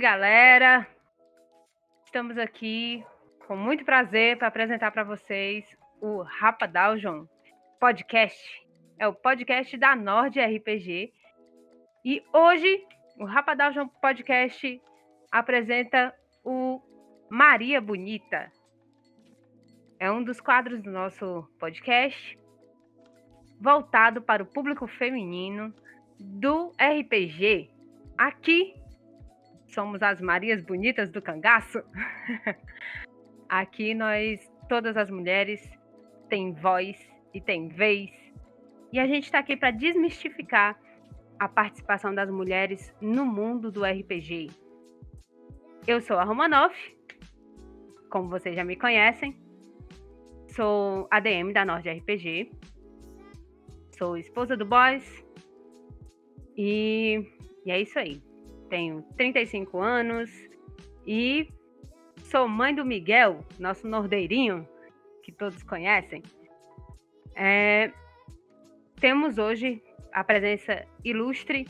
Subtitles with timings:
[0.00, 0.86] galera.
[2.06, 3.04] Estamos aqui
[3.46, 7.26] com muito prazer para apresentar para vocês o Rapa Daljon
[7.78, 8.66] Podcast.
[8.98, 11.12] É o podcast da Nord RPG.
[12.02, 12.82] E hoje
[13.18, 14.80] o Rapa Daljon Podcast
[15.30, 16.80] apresenta o
[17.28, 18.50] Maria Bonita.
[19.98, 22.38] É um dos quadros do nosso podcast
[23.60, 25.74] voltado para o público feminino
[26.18, 27.68] do RPG.
[28.16, 28.79] Aqui
[29.72, 31.82] somos as Marias Bonitas do Cangaço.
[33.48, 35.60] Aqui nós, todas as mulheres,
[36.28, 36.96] têm voz
[37.34, 38.10] e têm vez.
[38.92, 40.78] E a gente está aqui para desmistificar
[41.38, 44.50] a participação das mulheres no mundo do RPG.
[45.86, 46.96] Eu sou a Romanoff,
[48.10, 49.36] como vocês já me conhecem.
[50.48, 52.50] Sou ADM da Nord RPG.
[53.96, 55.24] Sou esposa do Boys.
[56.56, 57.24] E,
[57.64, 58.29] e é isso aí
[58.70, 60.30] tenho 35 anos
[61.06, 61.48] e
[62.22, 64.66] sou mãe do Miguel, nosso nordeirinho,
[65.22, 66.22] que todos conhecem.
[67.34, 67.92] É,
[69.00, 69.82] temos hoje
[70.12, 71.66] a presença ilustre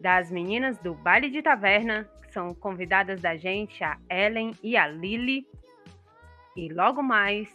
[0.00, 4.88] das meninas do Baile de Taverna, que são convidadas da gente, a Ellen e a
[4.88, 5.46] Lily.
[6.56, 7.48] E logo mais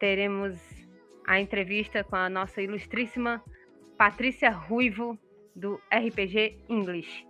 [0.00, 0.58] teremos
[1.26, 3.42] a entrevista com a nossa ilustríssima
[3.96, 5.16] Patrícia Ruivo,
[5.54, 7.24] do RPG English.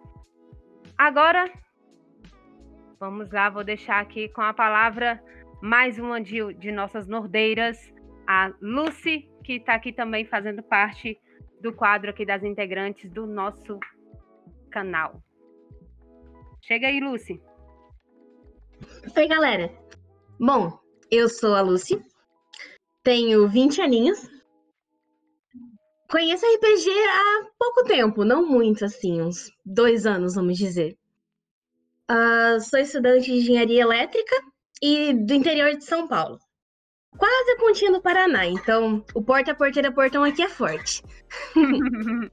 [0.96, 1.52] Agora,
[3.00, 5.22] vamos lá, vou deixar aqui com a palavra
[5.60, 7.92] mais uma de, de nossas nordeiras,
[8.26, 11.18] a Lucy, que está aqui também fazendo parte
[11.60, 13.80] do quadro aqui das integrantes do nosso
[14.70, 15.20] canal.
[16.60, 17.42] Chega aí, Lucy.
[19.16, 19.72] Oi, galera.
[20.38, 20.78] Bom,
[21.10, 22.00] eu sou a Lucy,
[23.02, 24.33] tenho 20 aninhos.
[26.14, 30.97] Conheço RPG há pouco tempo, não muito, assim, uns dois anos, vamos dizer.
[32.08, 34.36] Uh, sou estudante de engenharia elétrica
[34.80, 36.39] e do interior de São Paulo.
[37.19, 41.02] Quase a pontinha do Paraná, então o porta porteira portão aqui é forte.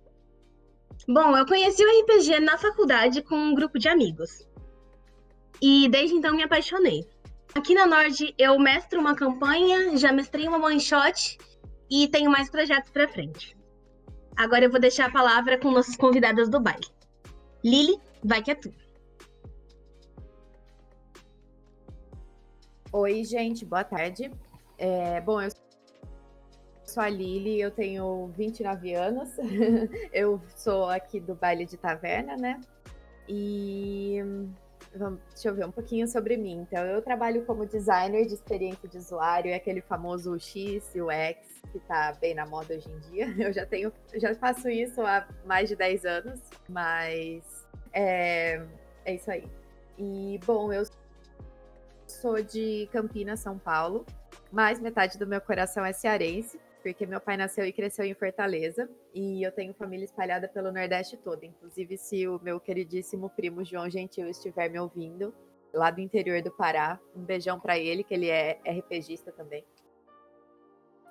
[1.10, 4.48] Bom, eu conheci o RPG na faculdade com um grupo de amigos.
[5.60, 7.04] E desde então me apaixonei.
[7.56, 11.36] Aqui na Nord eu mestro uma campanha, já mestrei uma one shot
[11.90, 13.60] e tenho mais projetos para frente.
[14.42, 16.88] Agora eu vou deixar a palavra com nossas convidadas do baile.
[17.64, 18.74] Lili, vai que é tu.
[22.92, 24.32] Oi, gente, boa tarde.
[24.80, 25.52] É, bom, eu
[26.84, 29.30] sou a Lili, eu tenho 29 anos.
[30.12, 32.60] eu sou aqui do baile de taverna, né?
[33.30, 34.24] E
[34.94, 36.66] deixa eu ver um pouquinho sobre mim.
[36.68, 41.10] Então, eu trabalho como designer de experiência de usuário, é aquele famoso X e o
[41.10, 43.34] X que tá bem na moda hoje em dia.
[43.40, 48.62] Eu já tenho, já faço isso há mais de 10 anos, mas é,
[49.06, 49.48] é isso aí.
[49.98, 50.84] E bom, eu
[52.08, 54.06] sou de Campinas, São Paulo,
[54.52, 58.90] mas metade do meu coração é cearense, porque meu pai nasceu e cresceu em Fortaleza,
[59.14, 61.44] e eu tenho família espalhada pelo Nordeste todo.
[61.44, 65.34] Inclusive, se o meu queridíssimo primo João Gentil estiver me ouvindo,
[65.74, 69.64] lá do interior do Pará, um beijão para ele, que ele é RPGista também.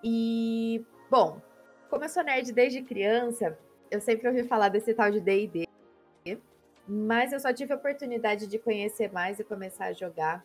[0.03, 1.41] E, bom,
[1.89, 3.59] como eu sou nerd desde criança,
[3.91, 5.69] eu sempre ouvi falar desse tal de D&D,
[6.87, 10.45] mas eu só tive a oportunidade de conhecer mais e começar a jogar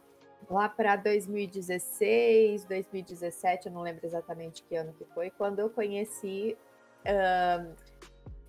[0.50, 6.58] lá para 2016, 2017, eu não lembro exatamente que ano que foi, quando eu conheci
[7.06, 7.76] uh,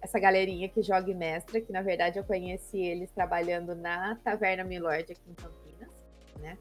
[0.01, 4.65] essa galerinha que joga e mestra, que na verdade eu conheci eles trabalhando na Taverna
[4.65, 5.91] Milord aqui em Campinas,
[6.41, 6.59] né?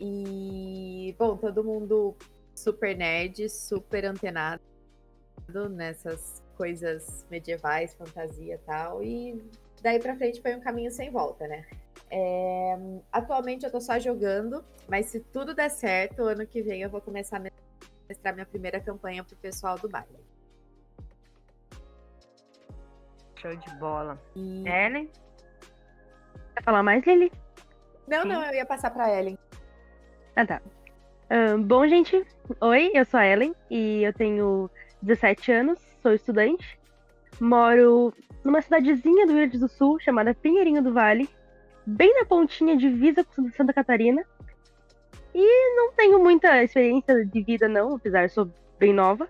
[0.00, 2.16] E, bom, todo mundo
[2.54, 4.62] super nerd, super antenado
[5.70, 9.02] nessas coisas medievais, fantasia e tal.
[9.02, 9.42] E
[9.82, 11.64] daí pra frente foi um caminho sem volta, né?
[12.10, 12.78] É,
[13.12, 17.00] atualmente eu tô só jogando, mas se tudo der certo, ano que vem eu vou
[17.00, 17.50] começar a
[18.08, 20.18] mestrar minha primeira campanha pro pessoal do baile.
[23.36, 24.20] Show de bola.
[24.34, 24.66] E...
[24.66, 25.10] Ellen?
[26.54, 27.30] Quer falar mais, Lili?
[28.06, 28.28] Não, Sim.
[28.28, 29.38] não, eu ia passar pra Ellen.
[30.34, 30.62] Ah, tá
[31.60, 32.24] bom, gente,
[32.60, 34.70] oi, eu sou a Ellen e eu tenho
[35.02, 36.78] 17 anos, sou estudante,
[37.40, 38.12] moro
[38.42, 41.28] numa cidadezinha do Rio Grande do Sul chamada Pinheirinho do Vale,
[41.88, 44.22] bem na pontinha divisa com Santa Catarina.
[45.34, 49.28] E não tenho muita experiência de vida, não, apesar de sou bem nova.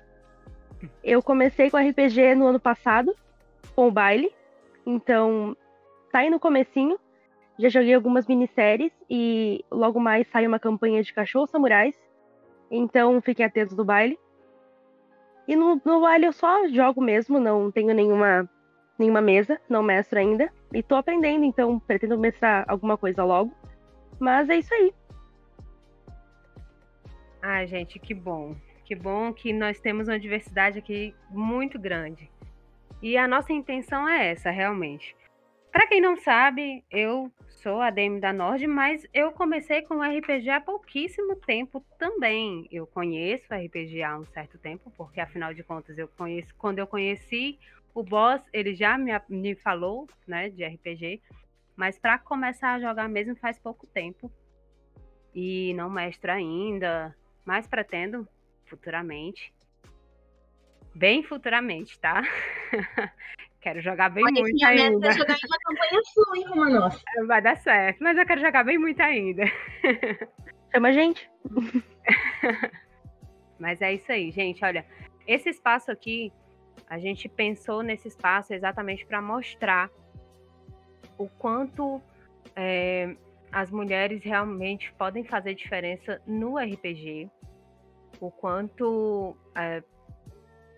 [1.02, 3.14] Eu comecei com RPG no ano passado,
[3.76, 4.32] com o baile,
[4.84, 5.56] então
[6.10, 6.98] tá aí no comecinho.
[7.58, 11.94] Já joguei algumas minisséries e logo mais sai uma campanha de cachorros samurais.
[12.70, 14.18] Então fiquem atentos do baile.
[15.46, 18.48] E no, no baile eu só jogo mesmo, não tenho nenhuma,
[18.98, 20.52] nenhuma mesa, não mestro ainda.
[20.72, 23.52] E tô aprendendo, então pretendo mestrar alguma coisa logo.
[24.18, 24.92] Mas é isso aí.
[27.40, 28.56] Ah, gente, que bom.
[28.84, 32.30] Que bom que nós temos uma diversidade aqui muito grande.
[33.00, 35.14] E a nossa intenção é essa, realmente.
[35.70, 40.50] Para quem não sabe, eu sou a DM da Nord, mas eu comecei com RPG
[40.50, 42.66] há pouquíssimo tempo também.
[42.72, 46.86] Eu conheço RPG há um certo tempo, porque afinal de contas eu conheço, quando eu
[46.86, 47.58] conheci
[47.98, 51.20] o boss, ele já me, me falou, né, de RPG,
[51.74, 54.30] mas para começar a jogar mesmo faz pouco tempo.
[55.34, 57.14] E não mestro ainda,
[57.44, 58.26] mas pretendo
[58.66, 59.52] futuramente.
[60.94, 62.22] Bem futuramente, tá?
[63.60, 65.08] quero jogar bem Olha, muito minha meta ainda.
[65.08, 67.02] é jogar em uma campanha sua, hein, Romanoff?
[67.26, 69.42] Vai dar certo, mas eu quero jogar bem muito ainda.
[70.72, 71.28] Chama a gente.
[73.58, 74.64] Mas é isso aí, gente.
[74.64, 74.86] Olha,
[75.26, 76.32] esse espaço aqui,
[76.88, 79.90] a gente pensou nesse espaço exatamente para mostrar
[81.16, 82.00] o quanto
[82.54, 83.16] é,
[83.50, 87.30] as mulheres realmente podem fazer diferença no RPG,
[88.20, 89.82] o quanto é,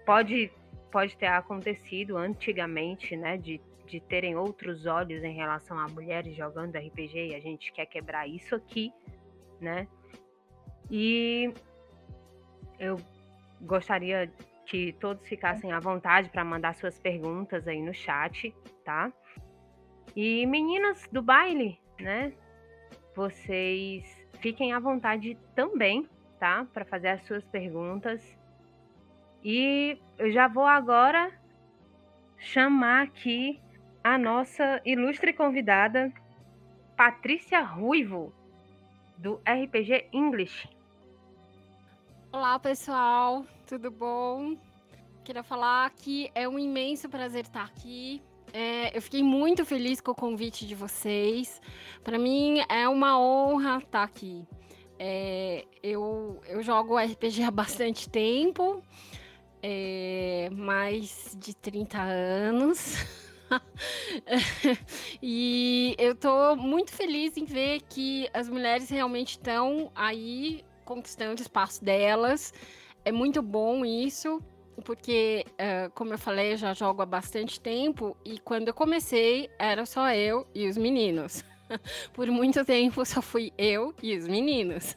[0.04, 0.50] pode,
[0.90, 6.76] pode ter acontecido antigamente, né, de, de terem outros olhos em relação a mulheres jogando
[6.76, 8.92] RPG e a gente quer quebrar isso aqui,
[9.60, 9.86] né?
[10.90, 11.52] E
[12.78, 12.98] eu
[13.60, 14.30] gostaria
[14.70, 19.12] que todos ficassem à vontade para mandar suas perguntas aí no chat, tá?
[20.14, 22.32] E meninas do baile, né?
[23.16, 26.08] Vocês fiquem à vontade também,
[26.38, 26.64] tá?
[26.72, 28.22] Para fazer as suas perguntas.
[29.42, 31.32] E eu já vou agora
[32.38, 33.60] chamar aqui
[34.04, 36.12] a nossa ilustre convidada,
[36.96, 38.32] Patrícia Ruivo,
[39.18, 40.68] do RPG English.
[42.32, 44.56] Olá, pessoal, tudo bom?
[45.22, 48.20] Queria falar que é um imenso prazer estar aqui.
[48.52, 51.62] É, eu fiquei muito feliz com o convite de vocês.
[52.02, 54.44] Para mim é uma honra estar aqui.
[54.98, 58.82] É, eu, eu jogo RPG há bastante tempo,
[59.62, 62.96] é, mais de 30 anos.
[65.22, 71.44] e eu estou muito feliz em ver que as mulheres realmente estão aí conquistando o
[71.44, 72.52] espaço delas.
[73.04, 74.42] É muito bom isso,
[74.84, 79.50] porque, uh, como eu falei, eu já jogo há bastante tempo e quando eu comecei
[79.58, 81.44] era só eu e os meninos.
[82.12, 84.96] Por muito tempo só fui eu e os meninos.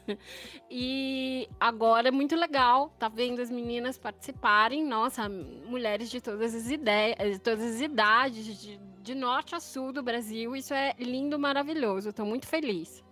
[0.70, 4.84] E agora é muito legal tá vendo as meninas participarem.
[4.84, 9.92] Nossa, mulheres de todas as ideias, de todas as idades, de, de norte a sul
[9.92, 10.56] do Brasil.
[10.56, 12.08] Isso é lindo, maravilhoso.
[12.08, 13.04] Estou muito feliz.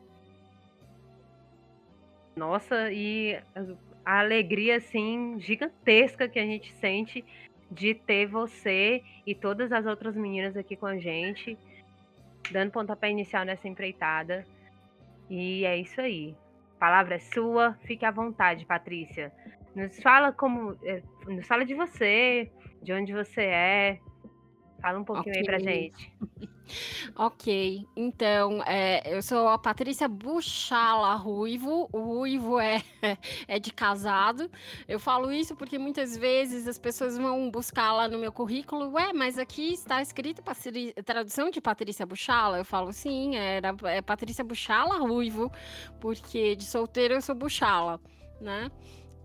[2.34, 3.40] Nossa, e
[4.04, 7.25] a alegria assim gigantesca que a gente sente
[7.70, 11.56] de ter você e todas as outras meninas aqui com a gente,
[12.50, 14.44] dando pontapé inicial nessa empreitada.
[15.31, 16.34] E é isso aí.
[16.76, 19.32] A palavra é sua, fique à vontade, Patrícia.
[19.74, 20.76] Nos fala como,
[21.26, 22.50] nos fala de você,
[22.82, 23.98] de onde você é.
[24.82, 25.41] Fala um pouquinho okay.
[25.41, 26.12] aí pra gente.
[27.17, 31.89] Ok, então é, eu sou a Patrícia Buchala Ruivo.
[31.93, 32.82] O Ruivo é,
[33.46, 34.51] é de casado.
[34.89, 38.93] Eu falo isso porque muitas vezes as pessoas vão buscar lá no meu currículo.
[38.93, 40.43] Ué, mas aqui está escrito
[41.05, 42.58] tradução de Patrícia Buchala.
[42.58, 45.51] Eu falo sim, era é Patrícia Buchala Ruivo,
[46.01, 48.01] porque de solteiro eu sou Buchala,
[48.41, 48.70] né?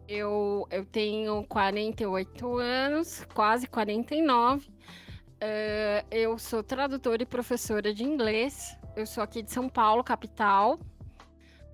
[0.07, 4.76] Eu, eu tenho 48 anos, quase 49.
[5.37, 8.75] Uh, eu sou tradutora e professora de inglês.
[8.95, 10.79] Eu sou aqui de São Paulo, capital.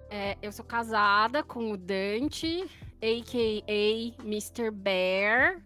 [0.10, 2.70] É, eu sou casada com o Dante,
[3.02, 4.22] a.k.a.
[4.22, 4.70] Mr.
[4.70, 5.58] Bear.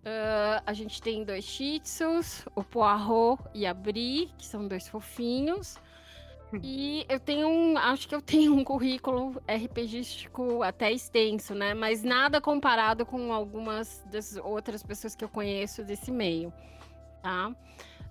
[0.00, 4.88] Uh, a gente tem dois shih tzus, o Poirot e a Bri, que são dois
[4.88, 5.78] fofinhos.
[6.64, 11.74] E eu tenho um, acho que eu tenho um currículo RPGístico até extenso, né?
[11.74, 16.52] Mas nada comparado com algumas das outras pessoas que eu conheço desse meio
[17.22, 17.54] tá?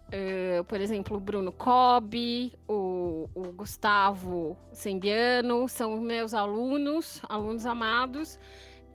[0.10, 8.40] Uh, por exemplo, o Bruno Cobb, o, o Gustavo Sembiano, são meus alunos, alunos amados,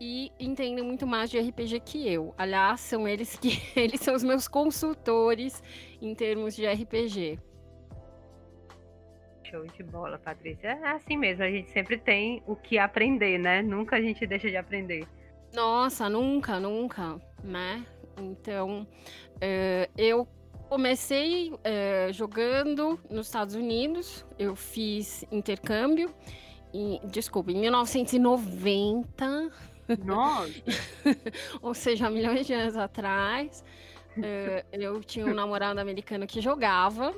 [0.01, 2.35] e entendem muito mais de RPG que eu.
[2.37, 5.63] Aliás, são eles que eles são os meus consultores
[6.03, 7.39] em termos de RPG.
[9.45, 10.69] Show de bola, Patrícia.
[10.69, 13.63] É assim mesmo, a gente sempre tem o que aprender, né?
[13.63, 15.07] Nunca a gente deixa de aprender.
[15.55, 17.87] Nossa, nunca, nunca, né?
[18.19, 18.87] Então,
[19.41, 20.27] é, eu
[20.69, 26.13] comecei é, jogando nos Estados Unidos, eu fiz intercâmbio,
[26.73, 29.51] em, desculpa, em 1990.
[30.05, 30.53] Nossa!
[31.63, 33.65] Ou seja, milhões de anos atrás.
[34.23, 37.13] É, eu tinha um namorado americano que jogava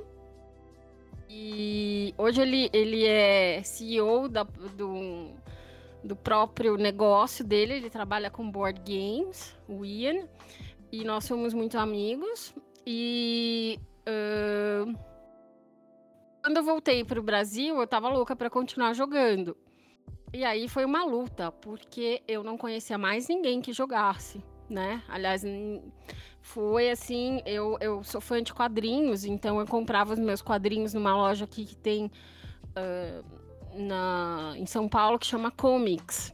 [1.28, 5.30] E hoje ele, ele é CEO da, do,
[6.02, 10.26] do próprio negócio dele, ele trabalha com board games, o Ian,
[10.90, 12.54] e nós somos muito amigos.
[12.86, 13.78] E
[14.08, 14.96] uh,
[16.42, 19.56] quando eu voltei para o Brasil, eu tava louca para continuar jogando.
[20.32, 25.02] E aí foi uma luta, porque eu não conhecia mais ninguém que jogasse, né?
[25.08, 25.42] Aliás,
[26.40, 31.16] foi assim, eu, eu sou fã de quadrinhos, então eu comprava os meus quadrinhos numa
[31.16, 33.24] loja aqui que tem uh,
[33.76, 36.32] na, em São Paulo que chama Comics.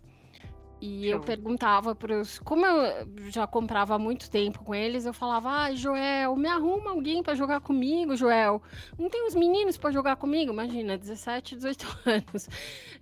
[0.85, 2.41] E eu perguntava para os.
[2.41, 6.91] Como eu já comprava há muito tempo com eles, eu falava: Ah, Joel, me arruma
[6.91, 8.61] alguém para jogar comigo, Joel.
[8.99, 10.53] Não tem os meninos para jogar comigo?
[10.53, 12.49] Imagina, 17, 18 anos.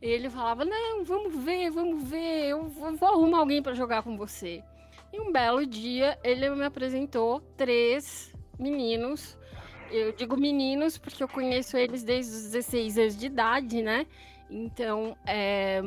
[0.02, 4.14] E ele falava: Não, vamos ver, vamos ver, eu vou arrumar alguém para jogar com
[4.14, 4.62] você.
[5.10, 9.38] E um belo dia ele me apresentou três meninos.
[9.90, 14.06] Eu digo meninos porque eu conheço eles desde os 16 anos de idade, né?
[14.50, 15.80] Então, é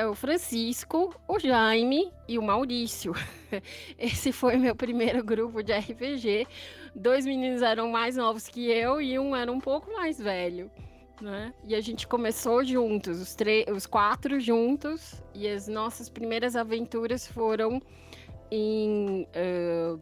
[0.00, 3.12] é o Francisco, o Jaime e o Maurício.
[3.98, 6.46] Esse foi meu primeiro grupo de RPG.
[6.94, 10.70] Dois meninos eram mais novos que eu e um era um pouco mais velho.
[11.20, 11.52] Né?
[11.66, 13.36] E a gente começou juntos, os,
[13.76, 17.78] os quatro juntos, e as nossas primeiras aventuras foram
[18.50, 19.28] em.
[19.36, 20.00] Uh,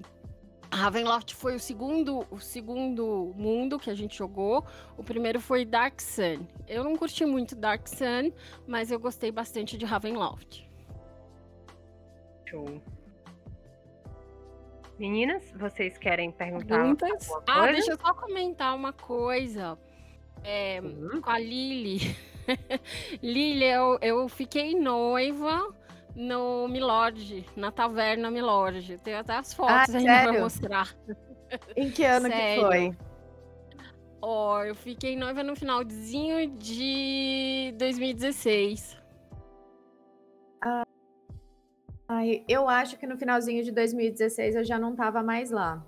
[0.72, 4.64] Ravenloft foi o segundo, o segundo mundo que a gente jogou.
[4.96, 6.46] O primeiro foi Dark Sun.
[6.66, 8.32] Eu não curti muito Dark Sun,
[8.66, 10.68] mas eu gostei bastante de Ravenloft.
[12.48, 12.80] Show.
[14.98, 16.76] Meninas, vocês querem perguntar?
[16.76, 17.28] Perguntas?
[17.46, 19.78] Ah, deixa eu só comentar uma coisa.
[20.42, 21.20] É, uhum.
[21.20, 22.16] Com a Lili.
[23.22, 25.72] Lili, eu, eu fiquei noiva
[26.18, 28.98] no Milord, na taverna Milord.
[28.98, 30.94] Tem até as fotos ah, ainda pra mostrar.
[31.76, 32.62] Em que ano sério?
[32.62, 32.96] que foi?
[34.20, 38.98] Ó, oh, eu fiquei noiva no finalzinho de 2016.
[40.60, 40.82] Ah,
[42.48, 45.84] eu acho que no finalzinho de 2016 eu já não tava mais lá.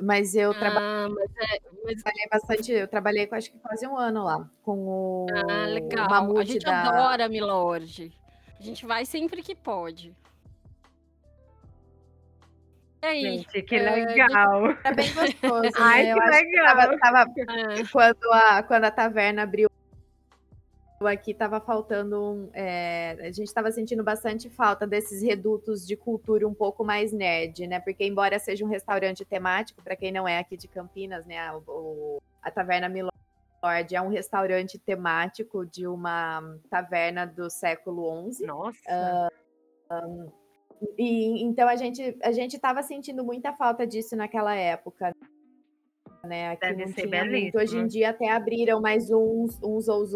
[0.00, 2.02] Mas eu ah, trabalhei, mas é, mas...
[2.02, 2.72] trabalhei bastante.
[2.72, 4.48] Eu trabalhei acho que quase um ano lá.
[4.62, 5.26] Com o.
[5.30, 6.38] Ah, legal.
[6.38, 6.82] A gente da...
[6.82, 8.21] adora Milord.
[8.62, 10.14] A gente vai sempre que pode.
[13.02, 13.22] E aí?
[13.22, 14.70] Gente, que legal.
[14.84, 15.62] É bem gostoso.
[15.62, 15.70] Né?
[15.76, 16.90] Ai, que legal.
[16.90, 17.32] Que tava, tava...
[17.40, 17.84] É.
[17.90, 19.68] Quando, a, quando a taverna abriu
[21.04, 23.16] aqui, tava faltando um, é...
[23.22, 27.80] a gente estava sentindo bastante falta desses redutos de cultura um pouco mais nerd, né?
[27.80, 31.52] Porque embora seja um restaurante temático, para quem não é aqui de Campinas, né?
[31.66, 33.10] O, a Taverna Milão
[33.90, 38.46] É um restaurante temático de uma taverna do século XI.
[38.46, 39.30] Nossa!
[39.90, 40.32] Uh, um,
[40.98, 45.12] e, então a gente a gente estava sentindo muita falta disso naquela época.
[46.24, 46.50] Né?
[46.50, 47.58] Aqui Deve não tinha muito.
[47.58, 50.12] Hoje em dia até abriram mais uns, uns, uns,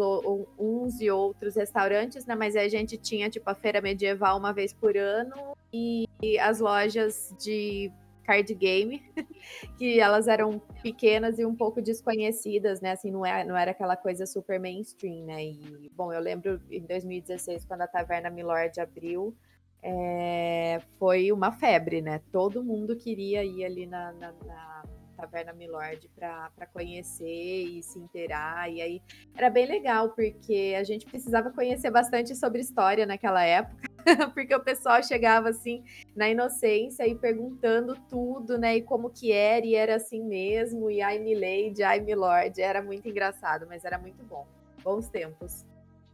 [0.57, 2.33] uns e outros restaurantes, né?
[2.33, 6.07] Mas a gente tinha tipo a feira medieval uma vez por ano e
[6.39, 7.91] as lojas de
[8.27, 9.01] card game,
[9.79, 12.91] que elas eram pequenas e um pouco desconhecidas, né?
[12.91, 15.45] Assim, não era, é, não era aquela coisa super mainstream, né?
[15.45, 19.33] E, bom, eu lembro em 2016, quando a Taverna Milord abriu,
[19.81, 22.21] é, foi uma febre, né?
[22.29, 24.83] Todo mundo queria ir ali na, na, na
[25.15, 28.69] Taverna Milord para conhecer e se inteirar.
[28.69, 29.01] E aí
[29.33, 33.86] era bem legal, porque a gente precisava conhecer bastante sobre história naquela época.
[34.33, 35.83] porque o pessoal chegava assim
[36.15, 38.77] na inocência e perguntando tudo, né?
[38.77, 43.07] E como que era, e era assim mesmo, e ai milady, ai milord, era muito
[43.07, 44.47] engraçado, mas era muito bom.
[44.83, 45.65] Bons tempos.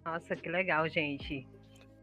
[0.06, 1.48] Nossa, que legal, gente.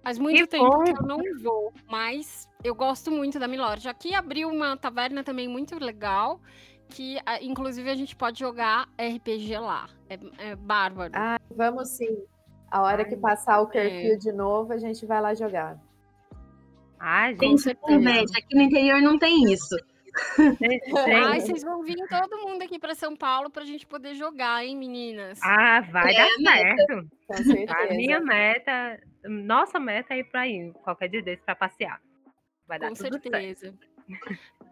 [0.03, 0.85] Faz muito que tempo bom.
[0.85, 3.87] que eu não vou, mas eu gosto muito da Milord.
[3.87, 6.41] Aqui abriu uma taverna também muito legal,
[6.89, 9.91] que inclusive a gente pode jogar RPG lá.
[10.09, 11.13] É, é bárbaro.
[11.15, 12.25] Ah, vamos sim.
[12.71, 14.17] A hora Ai, que passar o curfew é.
[14.17, 15.79] de novo, a gente vai lá jogar.
[16.99, 18.11] Ai, tem certeza.
[18.39, 19.77] Aqui no interior não tem isso.
[21.27, 24.65] Ai, vocês vão vir todo mundo aqui para São Paulo para a gente poder jogar,
[24.65, 25.41] hein, meninas?
[25.43, 27.11] Ah, vai é dar certo.
[27.27, 27.73] Com certeza.
[27.73, 32.01] A minha meta, nossa meta é ir para ir qualquer dia desse para passear.
[32.67, 33.61] Vai dar Com tudo certeza.
[33.61, 33.91] certo.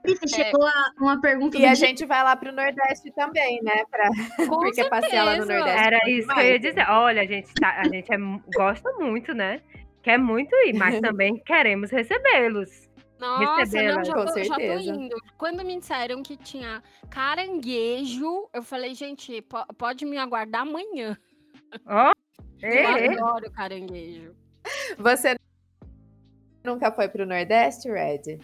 [0.05, 0.29] É.
[0.29, 1.57] Chegou a, uma pergunta.
[1.57, 1.87] E a dia.
[1.87, 3.85] gente vai lá para o Nordeste também, né?
[3.91, 4.09] Pra...
[4.49, 4.89] Porque certeza.
[4.91, 5.87] passear lá no Nordeste.
[5.87, 6.91] Era isso que eu ia dizer.
[6.91, 8.17] Olha, a gente, tá, a gente é,
[8.55, 9.61] gosta muito, né?
[10.03, 12.89] Quer muito ir, mas também queremos recebê-los.
[13.19, 15.17] Nossa, não, já, tô, já tô indo.
[15.37, 19.45] Quando me disseram que tinha caranguejo, eu falei, gente,
[19.77, 21.19] pode me aguardar amanhã.
[21.85, 22.13] Oh,
[22.63, 24.37] eu adoro caranguejo.
[24.99, 25.35] Você
[26.65, 28.39] nunca foi pro Nordeste, Red?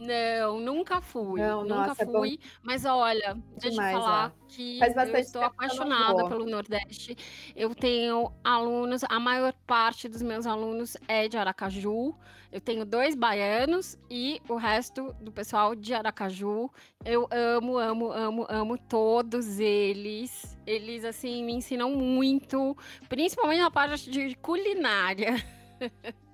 [0.00, 1.42] Não, nunca fui.
[1.42, 2.40] Não, nunca nossa, é fui.
[2.62, 4.32] Mas olha, deixa demais eu falar lá.
[4.48, 7.14] que eu estou apaixonada pelo Nordeste.
[7.54, 12.14] Eu tenho alunos, a maior parte dos meus alunos é de Aracaju.
[12.50, 16.70] Eu tenho dois baianos e o resto do pessoal de Aracaju.
[17.04, 20.58] Eu amo, amo, amo, amo todos eles.
[20.66, 22.74] Eles, assim, me ensinam muito,
[23.06, 25.34] principalmente na parte de culinária.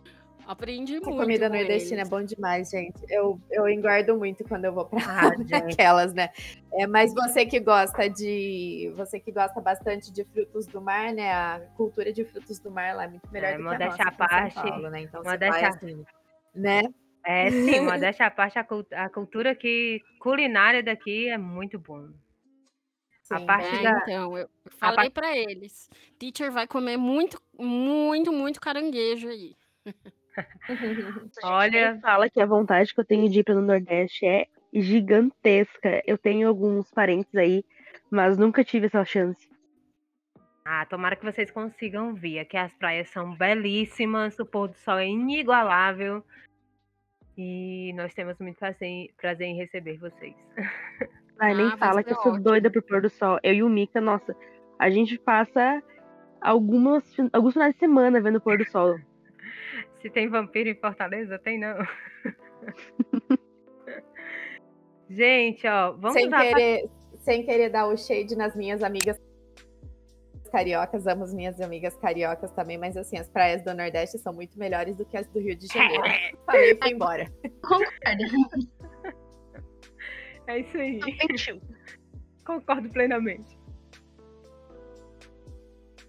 [0.46, 1.16] Aprendi A muito.
[1.18, 2.10] comida com nordestina é eles.
[2.10, 3.00] bom demais, gente.
[3.10, 4.98] Eu, eu engordo muito quando eu vou pra
[5.34, 5.74] Ah, gente.
[5.74, 6.30] aquelas, né?
[6.74, 8.92] É, mas você que gosta de.
[8.96, 11.32] Você que gosta bastante de frutos do mar, né?
[11.32, 13.88] A cultura de frutos do mar lá é muito melhor É, do que a modéstia
[13.90, 15.02] nossa à aqui em São parte, Paulo, né?
[15.02, 16.06] Então você modéstia- vai assim,
[16.56, 16.82] né?
[17.26, 22.10] É, sim, modéstia à parte, a, cult- a cultura que, culinária daqui é muito bom.
[23.30, 23.46] A Sim.
[23.46, 25.90] parte É, da- então, eu falei pra eles.
[26.20, 29.56] Teacher vai comer muito, muito, muito caranguejo aí.
[31.44, 36.02] Olha, fala que a vontade que eu tenho de ir para no Nordeste é gigantesca.
[36.06, 37.63] Eu tenho alguns parentes aí,
[38.10, 39.48] mas nunca tive essa chance.
[40.66, 42.40] ah, tomara que vocês consigam vir.
[42.40, 46.24] Aqui as praias são belíssimas, o pôr do sol é inigualável.
[47.38, 50.36] E nós temos muito prazer, em receber vocês.
[51.40, 52.44] Ai, nem Ah, fala que eu sou ótimo.
[52.44, 53.40] doida pro pôr do sol.
[53.44, 54.36] Eu e o Mika, nossa,
[54.80, 55.82] a gente passa
[56.40, 59.00] algumas, alguns finais de semana vendo o pôr do sol.
[60.03, 61.77] Se tem vampiro em Fortaleza, tem não.
[65.10, 66.39] Gente, ó, vamos sem, lá.
[66.39, 69.17] pra- querer, sem querer dar o shade nas minhas amigas
[70.51, 74.60] cariocas, amo as minhas amigas cariocas também, mas assim, as praias do Nordeste são muito
[74.60, 76.03] melhores do que as do Rio de Janeiro.
[76.45, 77.25] Falei e fui embora.
[77.61, 78.74] Concordo.
[80.46, 81.00] É isso aí.
[82.46, 83.57] Concordo plenamente.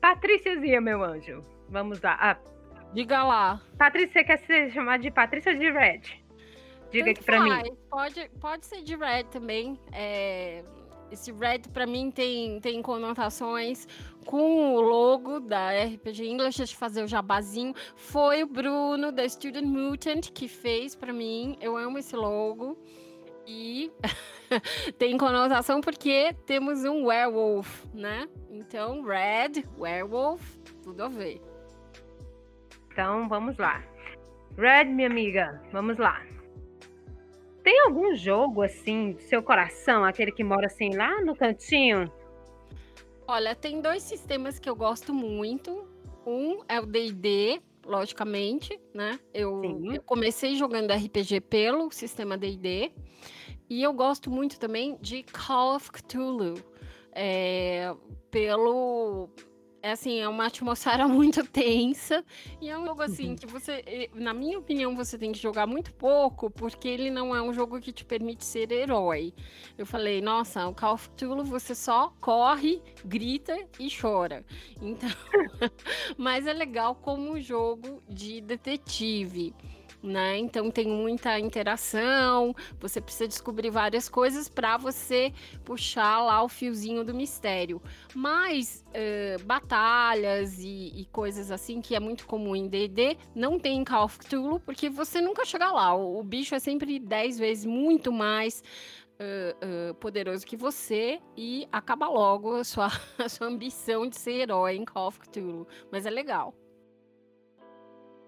[0.00, 1.40] Patríciazinha, meu anjo.
[1.68, 2.16] Vamos lá.
[2.20, 2.36] Ah,
[2.94, 3.60] Diga lá.
[3.76, 6.00] Patrícia, você quer ser chamada de Patrícia ou de Red?
[6.92, 7.50] Diga Tanto aqui pra mim.
[7.50, 7.70] faz.
[7.90, 9.76] Pode, pode ser de red também.
[9.92, 10.62] É,
[11.10, 13.88] esse red pra mim tem, tem conotações
[14.24, 16.58] com o logo da RPG English.
[16.58, 17.74] Deixa eu fazer o jabazinho.
[17.96, 21.56] Foi o Bruno da Student Mutant que fez pra mim.
[21.60, 22.78] Eu amo esse logo.
[23.44, 23.90] E
[24.96, 28.28] tem conotação porque temos um werewolf, né?
[28.48, 30.40] Então, red, werewolf,
[30.82, 31.42] tudo a ver.
[32.94, 33.82] Então, vamos lá.
[34.56, 36.24] Red, minha amiga, vamos lá.
[37.64, 42.08] Tem algum jogo assim, do seu coração, aquele que mora assim lá no cantinho?
[43.26, 45.88] Olha, tem dois sistemas que eu gosto muito.
[46.24, 49.18] Um é o D&D, logicamente, né?
[49.32, 49.60] Eu,
[49.92, 52.92] eu comecei jogando RPG pelo sistema D&D.
[53.68, 56.54] E eu gosto muito também de Call of Cthulhu.
[57.10, 57.92] É,
[58.30, 59.30] pelo...
[59.84, 62.24] É assim, é uma atmosfera muito tensa.
[62.58, 65.92] E é um jogo assim que você, na minha opinião, você tem que jogar muito
[65.92, 69.34] pouco, porque ele não é um jogo que te permite ser herói.
[69.76, 74.42] Eu falei, nossa, o Call of Cthulhu você só corre, grita e chora.
[74.80, 75.10] Então,
[76.16, 79.54] mas é legal como jogo de detetive.
[80.04, 80.36] Né?
[80.36, 85.32] Então tem muita interação, você precisa descobrir várias coisas para você
[85.64, 87.80] puxar lá o fiozinho do mistério.
[88.14, 93.78] Mas eh, batalhas e, e coisas assim que é muito comum em D&D não tem
[93.78, 95.94] em Call of Cthulhu porque você nunca chega lá.
[95.94, 98.62] O, o bicho é sempre 10 vezes muito mais
[99.18, 104.32] eh, eh, poderoso que você e acaba logo a sua, a sua ambição de ser
[104.32, 105.66] herói em Call of Cthulhu.
[105.90, 106.54] Mas é legal.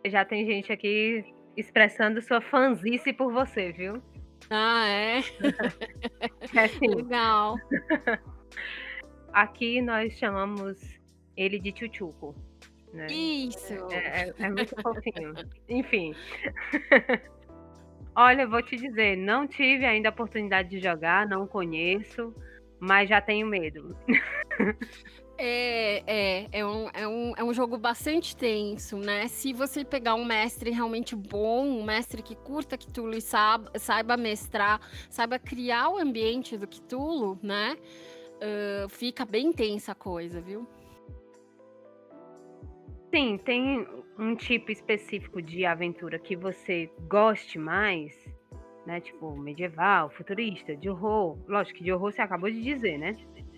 [0.07, 4.03] Já tem gente aqui expressando sua fanzice por você, viu?
[4.51, 5.19] Ah, é?
[6.55, 7.57] É assim, Legal.
[9.33, 10.79] aqui nós chamamos
[11.37, 12.35] ele de Chuchuco.
[12.93, 13.07] Né?
[13.09, 13.75] Isso.
[13.91, 15.35] É, é- é muito fofinho.
[15.69, 16.15] Enfim.
[18.15, 22.35] Olha, vou te dizer, não tive ainda a oportunidade de jogar, não conheço,
[22.81, 23.95] mas já tenho medo.
[25.39, 29.29] É, é, é, um, é, um, é um jogo bastante tenso, né?
[29.29, 34.17] Se você pegar um mestre realmente bom, um mestre que curta Cthulhu e saiba, saiba
[34.17, 37.77] mestrar, saiba criar o ambiente do Cthulhu, né?
[38.41, 40.67] Ah, fica bem tensa a coisa, viu?
[43.15, 43.87] Sim, tem
[44.19, 48.15] um tipo específico de aventura que você goste mais,
[48.85, 49.01] né?
[49.01, 51.39] Tipo, medieval, futurista, de horror.
[51.47, 53.17] Lógico que de horror você acabou de dizer, né?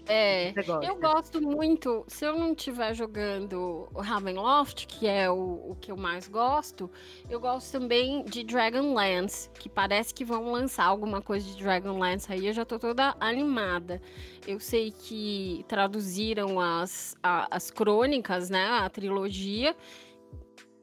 [0.09, 0.53] É.
[0.83, 5.92] Eu gosto muito, se eu não estiver jogando o Ravenloft, que é o, o que
[5.92, 6.90] eu mais gosto,
[7.29, 12.47] eu gosto também de Dragonlance, que parece que vão lançar alguma coisa de Dragonlance aí,
[12.47, 14.01] eu já tô toda animada.
[14.47, 19.77] Eu sei que traduziram as, a- as crônicas, né, a trilogia,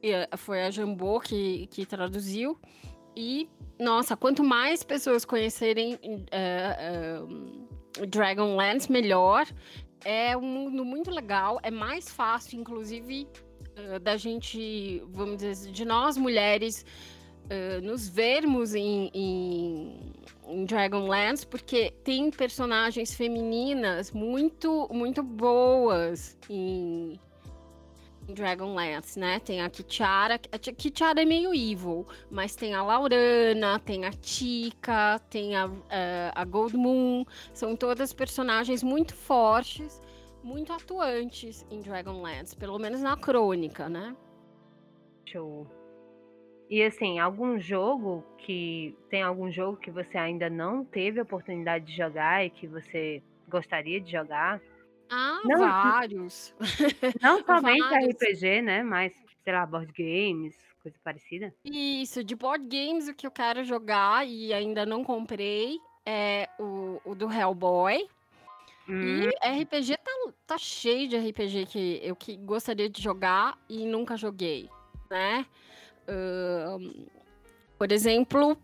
[0.02, 2.56] e, eh, foi a Jambô que, que traduziu,
[3.18, 3.48] E,
[3.80, 5.98] nossa, quanto mais pessoas conhecerem
[6.30, 7.22] é, é,
[8.08, 9.46] Dragonlance, melhor.
[10.04, 13.26] É um mundo muito legal, é mais fácil, inclusive,
[13.76, 16.84] uh, da gente, vamos dizer, de nós mulheres,
[17.46, 20.12] uh, nos vermos em, em,
[20.46, 27.18] em Dragonlance, porque tem personagens femininas muito, muito boas em,
[28.28, 29.38] Dragonlance, né?
[29.40, 35.18] Tem a Kichara, a Kichara é meio evil, mas tem a Laurana, tem a Tika,
[35.30, 40.00] tem a, a, a Gold Moon, são todas personagens muito fortes,
[40.42, 44.16] muito atuantes em Dragonlance, pelo menos na crônica, né?
[45.24, 45.66] Show.
[46.68, 51.84] E assim, algum jogo que tem algum jogo que você ainda não teve a oportunidade
[51.84, 54.60] de jogar e que você gostaria de jogar?
[55.08, 56.54] Ah, não, vários.
[57.22, 58.16] Não somente vários.
[58.16, 58.82] RPG, né?
[58.82, 59.12] Mas,
[59.44, 61.54] sei lá, board games, coisa parecida.
[61.64, 67.00] Isso, de board games, o que eu quero jogar e ainda não comprei é o,
[67.04, 68.08] o do Hellboy.
[68.88, 69.22] Hum.
[69.22, 70.12] E RPG tá,
[70.46, 74.70] tá cheio de RPG que eu que gostaria de jogar e nunca joguei,
[75.10, 75.44] né?
[76.08, 77.06] Uh,
[77.76, 78.56] por exemplo,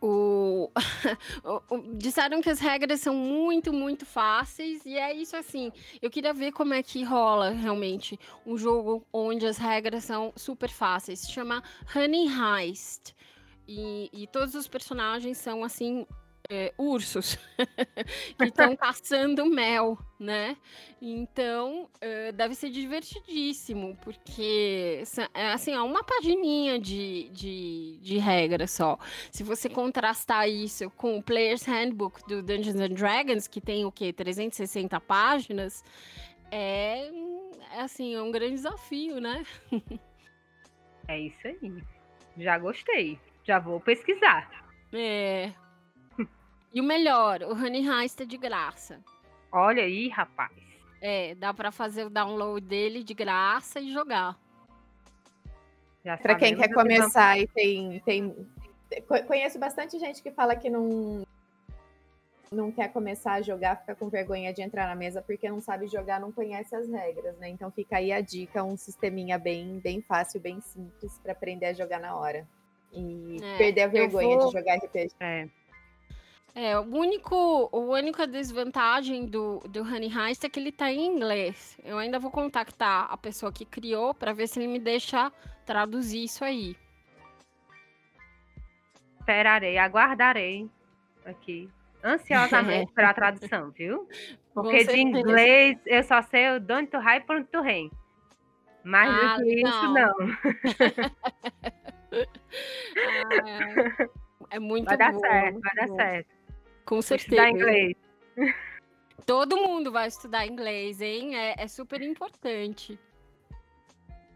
[0.02, 0.70] o...
[1.94, 5.72] disseram que as regras são muito, muito fáceis, e é isso assim.
[6.00, 10.70] Eu queria ver como é que rola realmente um jogo onde as regras são super
[10.70, 11.20] fáceis.
[11.20, 11.62] Se chama
[11.94, 13.14] Honey Heist.
[13.70, 16.06] E, e todos os personagens são assim
[16.50, 17.36] é, ursos
[18.38, 20.56] que estão caçando mel, né?
[21.00, 25.02] Então uh, deve ser divertidíssimo, porque
[25.34, 28.98] é assim, ó, uma pagininha de, de, de regra só.
[29.30, 33.92] Se você contrastar isso com o Player's Handbook do Dungeons and Dragons, que tem o
[33.92, 34.12] quê?
[34.12, 35.84] 360 páginas,
[36.50, 37.10] é,
[37.72, 39.44] é assim, é um grande desafio, né?
[41.06, 41.82] é isso aí.
[42.38, 43.18] Já gostei.
[43.44, 44.50] Já vou pesquisar.
[44.92, 45.52] É,
[46.72, 49.00] e o melhor, o Honey Heist é de graça.
[49.50, 50.52] Olha aí, rapaz.
[51.00, 54.36] É, dá para fazer o download dele de graça e jogar.
[56.22, 58.34] Para quem quer começar e tem, tem.
[59.26, 61.22] Conheço bastante gente que fala que não,
[62.50, 65.86] não quer começar a jogar, fica com vergonha de entrar na mesa porque não sabe
[65.86, 67.48] jogar, não conhece as regras, né?
[67.50, 71.72] Então fica aí a dica, um sisteminha bem, bem fácil, bem simples para aprender a
[71.74, 72.46] jogar na hora.
[72.92, 74.46] E é, perder a vergonha vou...
[74.46, 75.10] de jogar RPG.
[75.20, 75.48] É.
[76.60, 81.06] É, o único, a única desvantagem do, do Honey Heist é que ele tá em
[81.06, 81.78] inglês.
[81.84, 85.30] Eu ainda vou contactar a pessoa que criou para ver se ele me deixa
[85.64, 86.76] traduzir isso aí.
[89.20, 90.68] Esperarei, aguardarei
[91.24, 91.70] aqui
[92.02, 94.08] ansiosamente pela tradução, viu?
[94.52, 97.88] Porque de inglês eu só sei o don't to high point to rain.
[98.82, 100.14] Mais ah, do que isso, não.
[104.00, 104.08] ah,
[104.50, 106.37] é muito Vai dar certo, vai dar certo.
[106.88, 107.42] Com certeza.
[107.42, 107.96] Estudar inglês.
[109.26, 111.36] Todo mundo vai estudar inglês, hein?
[111.36, 112.98] É, é, super importante.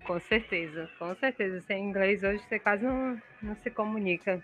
[0.07, 1.63] Com certeza, com certeza.
[1.63, 4.43] Sem inglês hoje você quase não, não se comunica.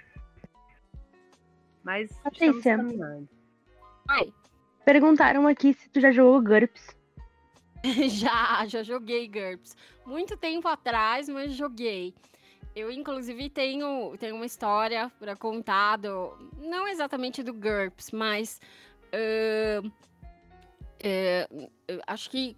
[1.85, 2.79] Mas Patrícia,
[4.11, 4.33] Oi.
[4.87, 6.97] Perguntaram aqui se tu já jogou GURPS.
[8.09, 9.77] já, já joguei GURPS.
[10.07, 12.15] Muito tempo atrás, mas joguei.
[12.79, 18.61] Eu, inclusive, tenho, tenho uma história para contar, do, não exatamente do GURPS, mas
[19.13, 19.93] uh, uh,
[22.07, 22.57] acho que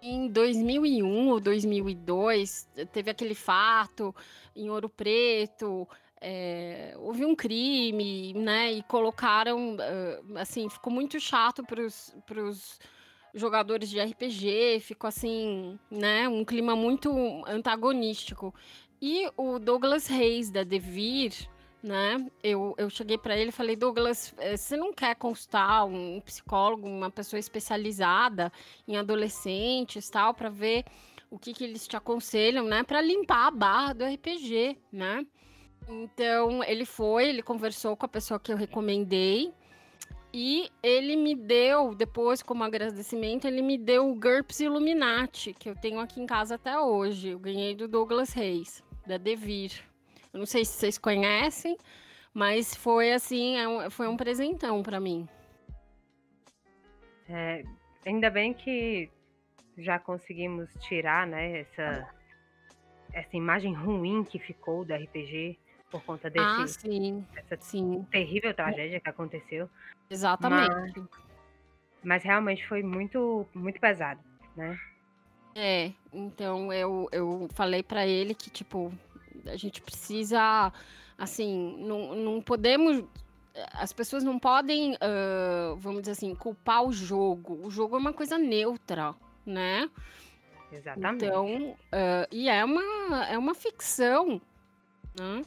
[0.00, 4.14] em 2001 ou 2002 teve aquele fato
[4.54, 5.88] em Ouro Preto,
[6.20, 8.70] é, houve um crime, né?
[8.70, 12.78] E colocaram, uh, assim, ficou muito chato para os
[13.34, 16.28] jogadores de RPG, ficou assim, né?
[16.28, 17.10] Um clima muito
[17.48, 18.54] antagonístico.
[19.02, 21.32] E o Douglas Reis, da Devir,
[21.82, 22.26] né?
[22.42, 26.86] Eu, eu cheguei para ele e falei, Douglas, eh, você não quer consultar um psicólogo,
[26.86, 28.52] uma pessoa especializada
[28.86, 30.84] em adolescentes, tal, para ver
[31.30, 32.82] o que, que eles te aconselham, né?
[32.82, 35.26] Para limpar a barra do RPG, né?
[35.88, 39.50] Então, ele foi, ele conversou com a pessoa que eu recomendei.
[40.32, 45.74] E ele me deu, depois, como agradecimento, ele me deu o GURPS Illuminati, que eu
[45.74, 47.30] tenho aqui em casa até hoje.
[47.30, 49.72] Eu ganhei do Douglas Reis da Devir.
[50.32, 51.76] Eu não sei se vocês conhecem,
[52.32, 55.28] mas foi assim, é foi um presentão para mim.
[57.28, 57.62] É,
[58.04, 59.10] ainda bem que
[59.78, 62.08] já conseguimos tirar, né, essa,
[63.12, 65.58] essa imagem ruim que ficou do RPG
[65.90, 68.06] por conta desse, ah, sim, essa sim.
[68.10, 69.68] terrível tragédia que aconteceu.
[70.08, 70.70] Exatamente.
[70.70, 71.08] Mas,
[72.02, 74.20] mas realmente foi muito, muito pesado,
[74.56, 74.78] né?
[75.54, 78.92] É, então eu, eu falei para ele que, tipo,
[79.46, 80.72] a gente precisa
[81.20, 83.04] Assim, não, não podemos.
[83.74, 87.60] As pessoas não podem, uh, vamos dizer assim, culpar o jogo.
[87.62, 89.90] O jogo é uma coisa neutra, né?
[90.72, 91.26] Exatamente.
[91.26, 94.40] Então, uh, e é uma, é uma ficção,
[95.14, 95.42] né?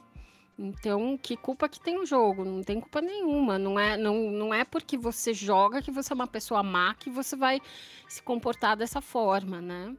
[0.58, 2.46] Então, que culpa que tem o jogo?
[2.46, 3.58] Não tem culpa nenhuma.
[3.58, 7.10] Não é, não, não é porque você joga que você é uma pessoa má que
[7.10, 7.60] você vai
[8.08, 9.96] se comportar dessa forma, né?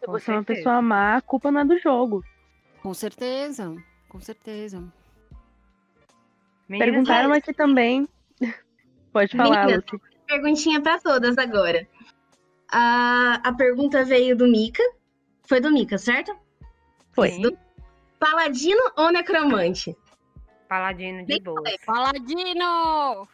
[0.00, 2.24] Se você é uma pessoa má, a culpa não é do jogo.
[2.82, 3.74] Com certeza,
[4.08, 4.82] com certeza.
[6.68, 7.38] Meninas, Perguntaram mas...
[7.38, 8.08] aqui também.
[9.12, 10.04] Pode falar, Meninas, Lucy.
[10.26, 11.86] Perguntinha para todas agora.
[12.70, 14.82] A, a pergunta veio do Mika.
[15.42, 16.34] Foi do Mika, certo?
[17.12, 17.38] Foi.
[17.38, 17.56] Do...
[18.22, 19.96] Paladino ou necromante?
[20.68, 21.60] Paladino de boa.
[21.84, 23.28] Paladino!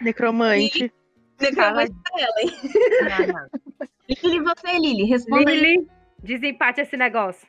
[0.00, 0.90] Necromante.
[1.38, 2.50] Necromante pra ela, hein?
[3.02, 3.86] Não, não.
[4.08, 5.86] Lili, você, Lili, responda Lili, aí.
[6.22, 7.46] desempate esse negócio.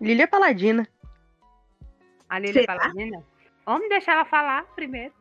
[0.00, 0.88] Lili é paladina.
[2.30, 3.22] A Lili é paladina?
[3.66, 5.12] Vamos deixar ela falar primeiro.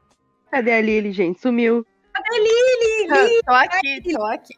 [0.50, 1.42] Cadê a Lili, gente?
[1.42, 1.86] Sumiu.
[2.14, 3.28] Cadê a Lili?
[3.28, 3.42] Lili?
[3.44, 4.54] Tô aqui, tô aqui.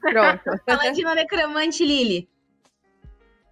[0.00, 0.64] Pronto.
[0.66, 2.28] Paladino necromante, Lili.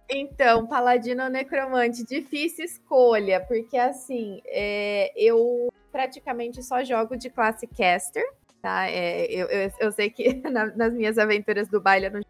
[0.09, 7.65] Então, Paladino ou Necromante, difícil escolha, porque assim, é, eu praticamente só jogo de classe
[7.65, 8.23] caster,
[8.61, 8.87] tá?
[8.87, 12.21] É, eu, eu, eu, sei que na, nas minhas aventuras do baile eu não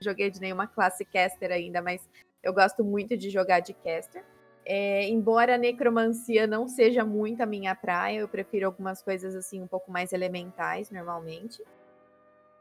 [0.00, 2.08] joguei de nenhuma classe caster ainda, mas
[2.42, 4.22] eu gosto muito de jogar de caster.
[4.66, 9.60] É, embora a necromancia não seja muito a minha praia, eu prefiro algumas coisas assim
[9.60, 11.60] um pouco mais elementais normalmente.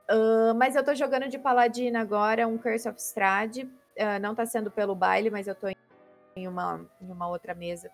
[0.09, 4.45] Uh, mas eu tô jogando de paladina agora, um Curse of Strahd, uh, não está
[4.45, 5.69] sendo pelo baile, mas eu estou
[6.35, 7.89] em uma, em uma outra mesa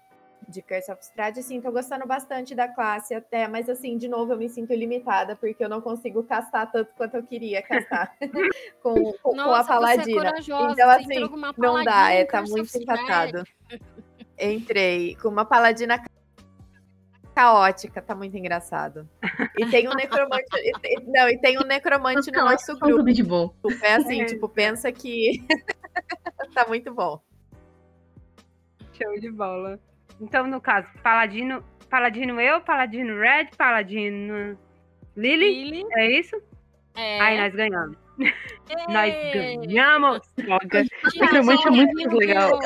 [0.47, 4.33] de Curse of Strahd, sim, estou gostando bastante da classe até, mas assim, de novo,
[4.33, 8.15] eu me sinto limitada, porque eu não consigo castar tanto quanto eu queria castar
[8.81, 10.29] com, com, Nossa, com, a Paladina.
[10.29, 13.43] É então, assim, não dá, é, tá muito empatado.
[14.39, 16.01] Entrei com uma Paladina
[17.35, 19.07] caótica, tá muito engraçado.
[19.57, 20.45] E tem um necromante.
[20.55, 23.03] e, não, e tem um necromante no nosso grupo.
[23.11, 23.53] De bom.
[23.81, 24.25] É assim, é.
[24.25, 25.45] tipo, pensa que
[26.53, 27.21] tá muito bom.
[28.93, 29.79] Show de bola.
[30.19, 34.57] Então, no caso, Paladino, Paladino eu, Paladino Red, Paladino
[35.15, 35.85] Lily, Lily.
[35.93, 36.35] é isso?
[36.95, 37.19] É.
[37.21, 37.97] Aí nós ganhamos.
[38.69, 38.91] É.
[38.91, 40.33] nós ganhamos!
[40.35, 40.83] Droga.
[41.19, 42.59] Necromante é muito legal.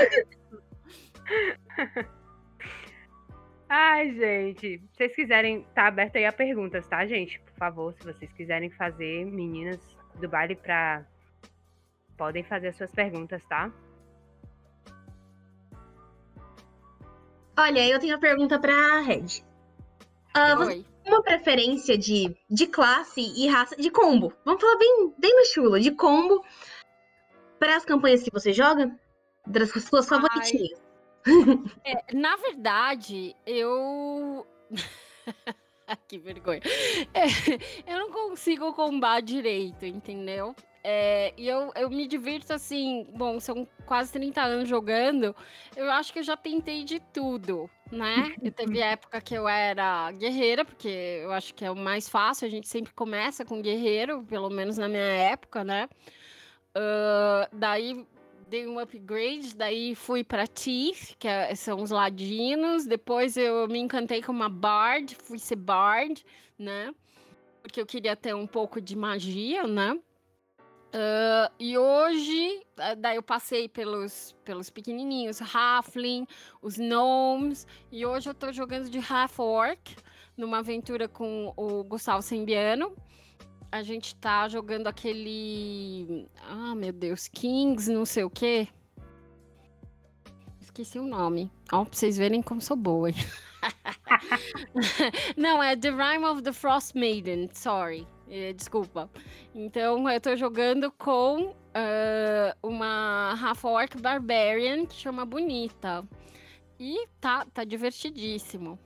[3.69, 7.39] Ai, gente, se vocês quiserem, tá aberto aí a perguntas, tá, gente?
[7.39, 9.80] Por favor, se vocês quiserem fazer, meninas
[10.19, 11.06] do baile, pra.
[12.17, 13.71] Podem fazer as suas perguntas, tá?
[17.58, 19.43] Olha, eu tenho uma pergunta pra Red.
[20.36, 24.34] Uh, você tem uma preferência de, de classe e raça de combo?
[24.43, 26.43] Vamos falar bem, bem mais chulo, de combo
[27.60, 28.93] para as campanhas que você joga?
[29.45, 30.82] Das suas favoritinhas.
[31.86, 34.45] É, na verdade, eu.
[36.08, 36.62] que vergonha.
[37.13, 37.26] É,
[37.88, 40.56] eu não consigo combar direito, entendeu?
[40.86, 45.34] É, e eu, eu me divirto assim, bom, são quase 30 anos jogando,
[45.78, 48.36] eu acho que eu já tentei de tudo, né?
[48.41, 52.48] Eu teve época que eu era guerreira, porque eu acho que é o mais fácil,
[52.48, 55.88] a gente sempre começa com guerreiro, pelo menos na minha época, né?
[56.76, 58.06] Uh, daí
[58.50, 62.86] dei um upgrade, daí fui para Thief, que é, são os ladinos.
[62.86, 66.24] Depois eu me encantei com uma Bard, fui ser Bard,
[66.60, 66.93] né?
[67.62, 69.98] Porque eu queria ter um pouco de magia, né?
[70.93, 76.27] Uh, e hoje, ah, daí eu passei pelos, pelos pequenininhos, Halfling,
[76.62, 79.95] os Gnomes, e hoje eu tô jogando de Half Orc,
[80.38, 82.95] numa aventura com o Gustavo Sembiano
[83.73, 86.29] a gente tá jogando aquele.
[86.43, 88.67] Ah, meu Deus, Kings, não sei o quê.
[90.62, 91.51] Esqueci o nome.
[91.71, 93.10] Ó, pra vocês verem como sou boa.
[95.36, 98.08] não, é The Rime of the Frost Maiden, sorry.
[98.29, 99.09] É, desculpa.
[99.53, 101.53] Então, eu tô jogando com uh,
[102.62, 106.03] uma Half Orc Barbarian que chama Bonita.
[106.79, 108.79] E tá, tá divertidíssimo.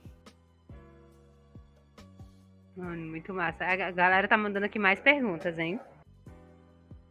[2.76, 3.64] Mano, muito massa.
[3.64, 5.80] A galera tá mandando aqui mais perguntas, hein?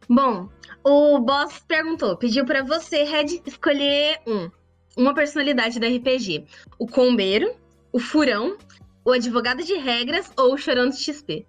[0.08, 0.48] Bom,
[0.82, 4.50] o boss perguntou, pediu para você, Red, escolher um.
[4.96, 6.46] Uma personalidade do RPG.
[6.78, 7.54] O combeiro,
[7.92, 8.56] o furão,
[9.04, 11.46] o advogado de regras ou o chorão de XP.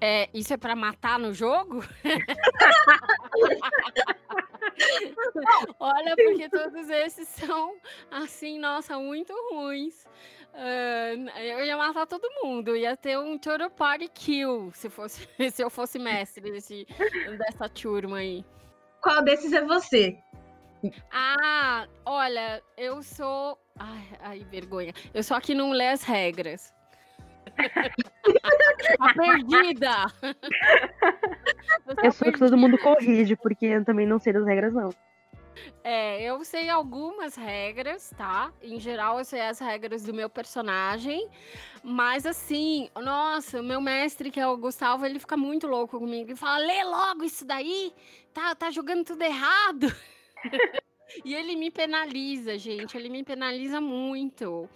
[0.00, 1.82] É, isso é para matar no jogo?
[5.80, 7.76] Olha, porque todos esses são,
[8.10, 10.04] assim, nossa, muito ruins.
[10.52, 15.62] Uh, eu ia matar todo mundo, ia ter um total party kill se, fosse, se
[15.62, 16.86] eu fosse mestre desse,
[17.38, 18.44] dessa turma aí.
[19.02, 20.18] Qual desses é você?
[21.10, 23.58] Ah, olha, eu sou.
[23.78, 24.92] Ai, ai, vergonha.
[25.12, 26.72] Eu só que não lê as regras.
[28.98, 30.12] Tá perdida!
[32.02, 34.90] Eu sou que todo mundo corrige, porque eu também não sei das regras, não.
[35.82, 38.52] É, eu sei algumas regras, tá?
[38.62, 41.28] Em geral, eu sei as regras do meu personagem.
[41.82, 46.30] Mas assim, nossa, o meu mestre, que é o Gustavo, ele fica muito louco comigo.
[46.30, 47.92] Ele fala: lê logo isso daí,
[48.34, 49.86] tá, tá jogando tudo errado.
[51.24, 52.96] e ele me penaliza, gente.
[52.96, 54.68] Ele me penaliza muito.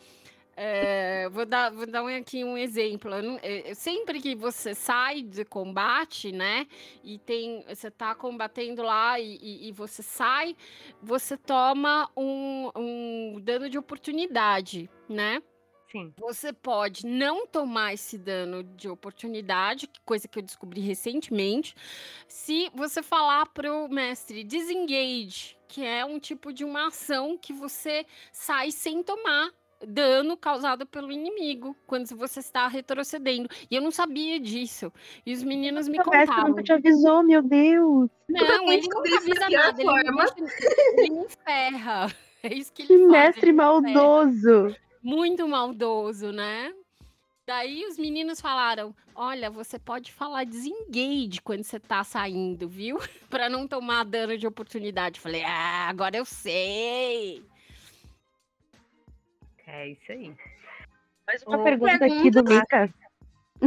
[0.63, 3.11] É, vou, dar, vou dar aqui um exemplo.
[3.23, 6.67] Não, eu, sempre que você sai de combate, né?
[7.03, 7.65] E tem.
[7.67, 10.55] Você tá combatendo lá e, e, e você sai,
[11.03, 15.43] você toma um, um dano de oportunidade, né?
[15.91, 16.13] Sim.
[16.19, 21.75] Você pode não tomar esse dano de oportunidade, coisa que eu descobri recentemente,
[22.29, 28.05] se você falar pro mestre disengage, que é um tipo de uma ação que você
[28.31, 29.51] sai sem tomar
[29.87, 33.49] dano causado pelo inimigo quando você está retrocedendo.
[33.71, 34.93] E eu não sabia disso.
[35.25, 36.49] E os meninos me O mestre contavam.
[36.51, 38.11] nunca te avisou, meu Deus.
[38.29, 39.83] Não, ele descobri nunca isso da avisa nada.
[39.83, 40.51] Ele me,
[40.99, 42.13] ele me ferra.
[42.43, 43.11] É isso que ele Que faz.
[43.11, 43.73] mestre ele ferra.
[43.73, 44.77] maldoso.
[45.03, 46.73] Muito maldoso, né?
[47.47, 52.97] Daí os meninos falaram: Olha, você pode falar desengage quando você tá saindo, viu?
[53.29, 55.21] Pra não tomar dano de oportunidade.
[55.21, 57.43] Falei: Ah, agora eu sei.
[59.73, 60.35] É isso aí.
[61.27, 62.93] Mais uma Ô, pergunta aqui do Mika.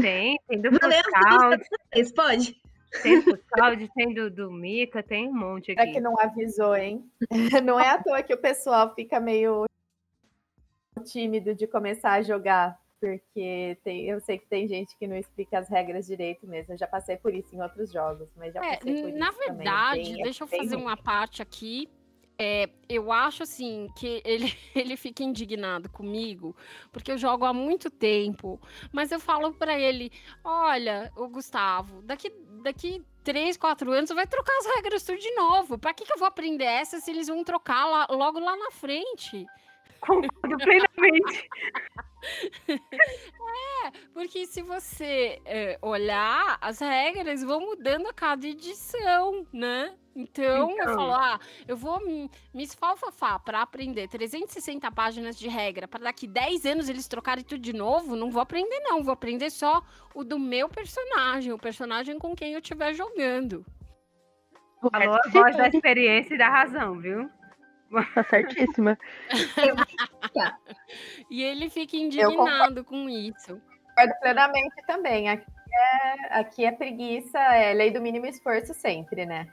[0.01, 2.61] Tem, tem do Vocês pode?
[3.01, 6.01] tem do Fuscaldi, tem do, do Mika, tem um monte É que aqui.
[6.01, 7.09] não avisou, hein?
[7.63, 9.65] Não é à toa que o pessoal fica meio
[11.05, 15.57] tímido de começar a jogar, porque tem, eu sei que tem gente que não explica
[15.59, 16.73] as regras direito mesmo.
[16.73, 19.37] Eu já passei por isso em outros jogos, mas já É, passei por na isso
[19.39, 19.49] também.
[19.49, 21.89] É verdade, é deixa eu fazer uma parte aqui.
[22.37, 26.55] É, eu acho assim que ele, ele fica indignado comigo,
[26.91, 28.59] porque eu jogo há muito tempo,
[28.91, 30.11] mas eu falo pra ele:
[30.43, 32.31] olha, o Gustavo, daqui,
[32.63, 35.77] daqui 3, 4 anos vai trocar as regras tudo de novo.
[35.77, 38.71] Pra que, que eu vou aprender essa se eles vão trocar lá- logo lá na
[38.71, 39.45] frente?
[40.05, 41.49] Concordo plenamente.
[44.13, 49.93] Porque se você é, olhar, as regras vão mudando a cada edição, né?
[50.15, 50.95] Então, eu Então.
[50.95, 56.27] falo, ah, eu vou me, me esfalfafar para aprender 360 páginas de regra, para daqui
[56.27, 59.81] 10 anos eles trocarem tudo de novo, não vou aprender não, vou aprender só
[60.13, 63.65] o do meu personagem, o personagem com quem eu estiver jogando.
[64.91, 67.29] Falou a voz da experiência e da razão, viu?
[68.13, 68.97] Tá certíssima.
[71.29, 73.61] E ele fica indignado com isso.
[73.95, 75.29] Concordo plenamente também.
[75.29, 79.47] Aqui é, aqui é preguiça, é lei do mínimo esforço sempre, né?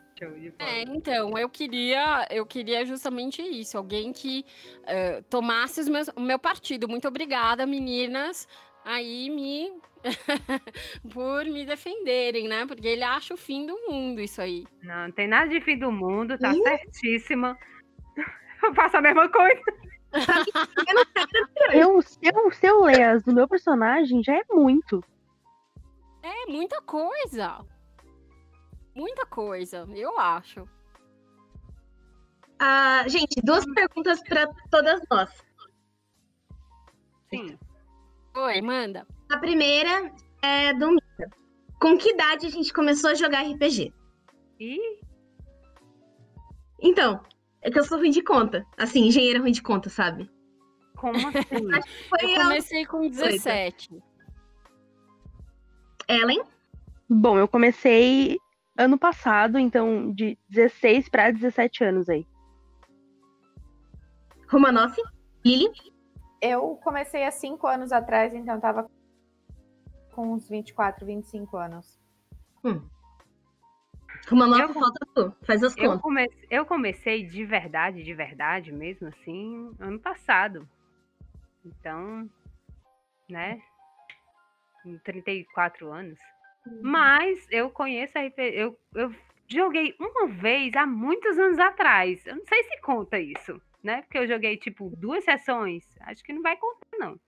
[0.59, 4.45] É, então, eu queria, eu queria justamente isso, alguém que
[4.87, 6.87] eh, tomasse os meus- o meu partido.
[6.87, 8.47] Muito obrigada, meninas,
[8.85, 9.73] aí me
[11.13, 12.67] por me defenderem, né?
[12.67, 14.67] Porque ele acha o fim do mundo isso aí.
[14.83, 16.63] Não, não tem nada de fim do mundo, tá Ih.
[16.63, 17.59] certíssima.
[18.63, 19.63] Eu faço a mesma coisa.
[21.73, 25.03] Eu, se, eu, se eu ler as do meu personagem, já é muito.
[26.23, 27.65] É muita coisa.
[28.95, 30.69] Muita coisa, eu acho.
[32.59, 35.31] Ah, gente, duas perguntas para todas nós.
[37.31, 37.59] Sim.
[38.37, 39.07] Oi, manda.
[39.31, 41.31] A primeira é do Mika.
[41.81, 43.95] Com que idade a gente começou a jogar RPG?
[44.59, 45.01] E
[46.83, 47.23] Então,
[47.63, 48.67] é que eu sou ruim de conta.
[48.77, 50.31] Assim, engenheira ruim de conta, sabe?
[51.01, 51.69] como assim?
[52.09, 54.03] Foi Eu a comecei com 17.
[56.09, 56.43] Ellen,
[57.09, 58.39] Bom, eu comecei
[58.77, 62.25] ano passado, então de 16 para 17 anos aí.
[64.49, 65.01] Romanoff,
[65.45, 65.71] Lili,
[66.41, 68.91] Eu comecei há cinco anos atrás, então eu tava
[70.13, 72.01] com uns 24, 25 anos.
[74.31, 75.35] Romanoff, Eu- falta tu.
[75.45, 76.01] Faz as Eu, contas.
[76.03, 76.31] come...
[76.51, 80.69] eu comecei de verdade, de verdade mesmo, assim, ano passado.
[81.65, 82.29] Então,
[83.29, 83.61] né?
[84.83, 86.19] Com 34 anos.
[86.83, 88.53] Mas eu conheço a RPG.
[88.55, 89.15] Eu, eu
[89.49, 92.25] joguei uma vez há muitos anos atrás.
[92.27, 94.03] Eu não sei se conta isso, né?
[94.03, 95.85] Porque eu joguei, tipo, duas sessões.
[96.03, 97.21] Acho que não vai contar, não.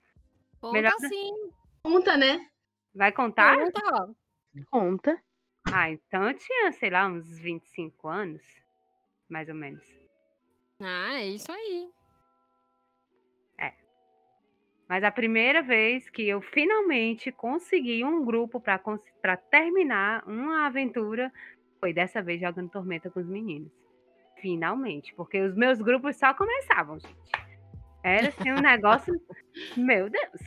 [0.61, 1.51] Conta Melhor- sim.
[1.83, 2.47] Conta, né?
[2.95, 3.57] Vai contar?
[3.59, 4.15] Conta.
[4.71, 5.23] Conta.
[5.71, 8.43] Ah, então eu tinha, sei lá, uns 25 anos.
[9.29, 9.83] Mais ou menos.
[10.81, 11.91] Ah, é isso aí.
[14.93, 21.33] Mas a primeira vez que eu finalmente consegui um grupo para terminar uma aventura
[21.81, 23.73] foi dessa vez jogando Tormenta com os meninos.
[24.39, 27.33] Finalmente, porque os meus grupos só começavam, gente.
[28.03, 29.19] Era assim um negócio.
[29.79, 30.43] Meu Deus,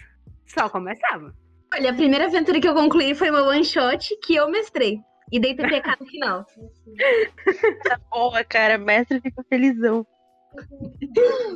[0.45, 1.35] só começava.
[1.77, 5.01] Olha, a primeira aventura que eu concluí foi uma one shot que eu mestrei.
[5.29, 6.45] E dei TPK no final.
[8.09, 10.07] Boa, cara, mestre fica felizão.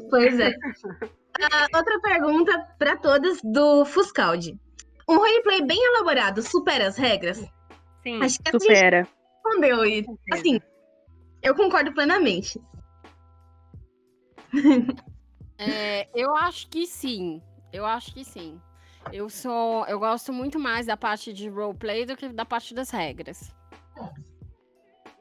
[0.09, 0.53] Pois é.
[1.41, 4.59] Ah, outra pergunta pra todas do Fuscaldi.
[5.07, 7.37] Um roleplay bem elaborado supera as regras?
[8.03, 9.07] Sim, Acho que Supera.
[9.43, 10.59] respondeu e assim,
[11.41, 12.59] eu concordo plenamente.
[15.57, 17.41] É, eu acho que sim.
[17.71, 18.59] Eu acho que sim.
[19.11, 22.89] Eu sou, eu gosto muito mais da parte de roleplay do que da parte das
[22.89, 23.53] regras.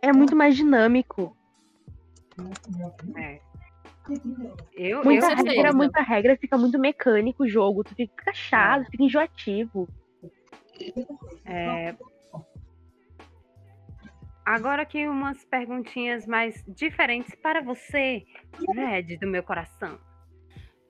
[0.03, 1.37] É muito mais dinâmico.
[3.17, 3.41] é.
[4.73, 5.51] Eu, Muita eu, certeza.
[5.51, 7.85] regra, muita regra, fica muito mecânico o jogo.
[7.85, 9.87] Tu fica chato, fica enjoativo.
[11.45, 11.95] é,
[14.47, 18.25] Agora aqui umas perguntinhas mais diferentes para você,
[18.75, 19.99] Red do meu coração.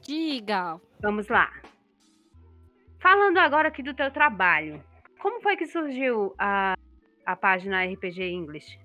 [0.01, 0.81] Diga.
[1.01, 1.51] Vamos lá.
[3.01, 4.83] Falando agora aqui do teu trabalho,
[5.21, 6.75] como foi que surgiu a,
[7.25, 8.79] a página RPG English?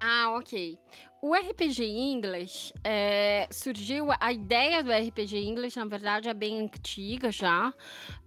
[0.00, 0.78] Ah, ok.
[1.20, 4.08] O RPG English é, surgiu.
[4.18, 7.72] A ideia do RPG English, na verdade, é bem antiga já,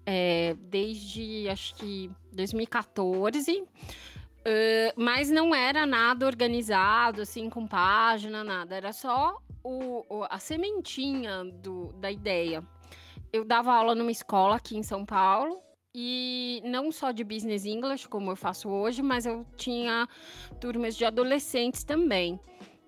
[0.06, 3.64] é, desde acho que 2014.
[4.48, 8.76] eh, mas não era nada organizado, assim, com página, nada.
[8.76, 12.64] Era só o- o- a sementinha do- da ideia.
[13.36, 15.60] Eu dava aula numa escola aqui em São Paulo.
[15.94, 20.08] E não só de business English, como eu faço hoje, mas eu tinha
[20.62, 22.40] turmas de adolescentes também.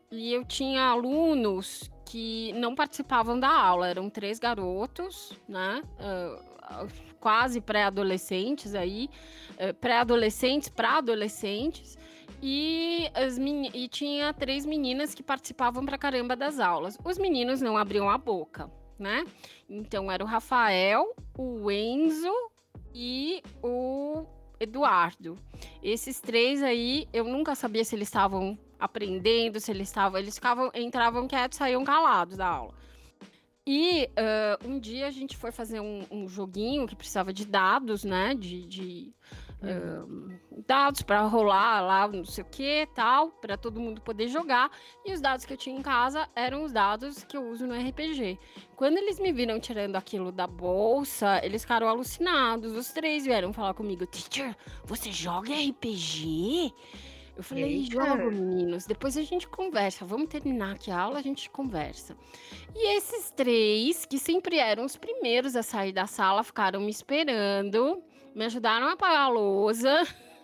[0.09, 5.81] E eu tinha alunos que não participavam da aula, eram três garotos, né?
[5.99, 6.87] ah,
[7.19, 9.09] quase pré-adolescentes aí,
[9.57, 11.97] eh, pré-adolescentes para adolescentes.
[12.41, 16.97] E, as e tinha três meninas que participavam pra caramba das aulas.
[17.03, 18.69] Os meninos não abriam a boca,
[18.99, 19.25] né?
[19.69, 22.33] Então era o Rafael, o Enzo
[22.93, 24.25] e o
[24.59, 25.37] Eduardo.
[25.83, 30.19] Esses três aí, eu nunca sabia se eles estavam aprendendo, se eles estavam.
[30.19, 32.73] Eles ficavam, entravam quietos, saíam calados da aula.
[33.69, 38.05] E ah, um dia a gente foi fazer um, um joguinho que precisava de dados,
[38.05, 38.33] né?
[38.33, 39.13] De, de,
[40.65, 44.71] dados para rolar lá, não sei o que, tal, para todo mundo poder jogar.
[45.05, 47.73] E os dados que eu tinha em casa eram os dados que eu uso no
[47.73, 48.39] RPG.
[48.75, 52.73] Quando eles me viram tirando aquilo da bolsa, eles ficaram alucinados.
[52.73, 54.55] Os três vieram falar comigo: Teacher,
[54.85, 56.73] você joga RPG?
[57.37, 57.91] Eu falei, Eita.
[57.91, 58.87] jogo, meninos.
[58.87, 60.03] Depois a gente conversa.
[60.03, 62.17] Vamos terminar aqui a aula, a gente conversa.
[62.75, 68.01] E esses três, que sempre eram os primeiros a sair da sala, ficaram me esperando,
[68.37, 70.03] me ajudaram a apagar a lousa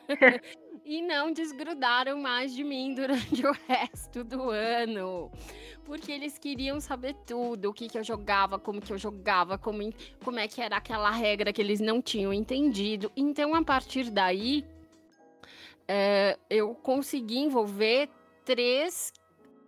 [0.84, 5.32] e não desgrudaram mais de mim durante o resto do ano.
[5.86, 9.94] Porque eles queriam saber tudo, o que, que eu jogava, como que eu jogava, como,
[10.24, 13.12] como é que era aquela regra que eles não tinham entendido.
[13.16, 14.66] Então, a partir daí,
[15.88, 18.10] é, eu consegui envolver
[18.44, 19.14] três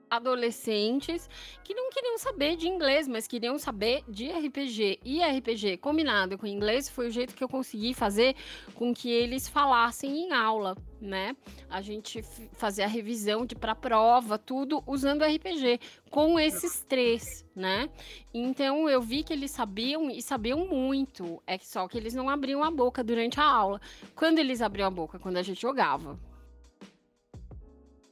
[0.10, 1.30] adolescentes
[1.64, 5.00] que não queriam saber de inglês, mas queriam saber de RPG.
[5.04, 8.36] E RPG combinado com inglês foi o jeito que eu consegui fazer
[8.76, 11.36] com que eles falassem em aula, né?
[11.70, 12.22] A gente
[12.54, 15.80] fazia a revisão de para prova, tudo usando RPG
[16.10, 17.90] com esses três, né?
[18.34, 22.64] Então eu vi que eles sabiam e sabiam muito, é só que eles não abriam
[22.64, 23.82] a boca durante a aula.
[24.16, 26.20] Quando eles abriam a boca, quando a gente jogava.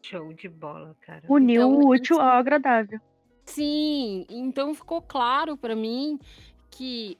[0.03, 1.23] Show de bola, cara.
[1.27, 2.99] Uniu Então, o útil ao agradável.
[3.45, 6.19] Sim, então ficou claro para mim
[6.69, 7.17] que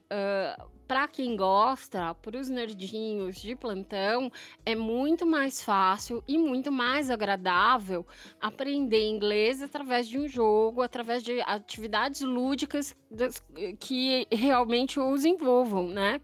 [0.88, 4.32] para quem gosta, para os nerdinhos de plantão,
[4.66, 8.06] é muito mais fácil e muito mais agradável
[8.40, 13.44] aprender inglês através de um jogo, através de atividades lúdicas das-
[13.80, 16.20] que realmente os envolvam, né?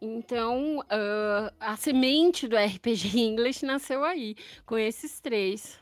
[0.00, 4.34] Então, ah, a semente do RPG English nasceu aí,
[4.66, 5.80] com esses três.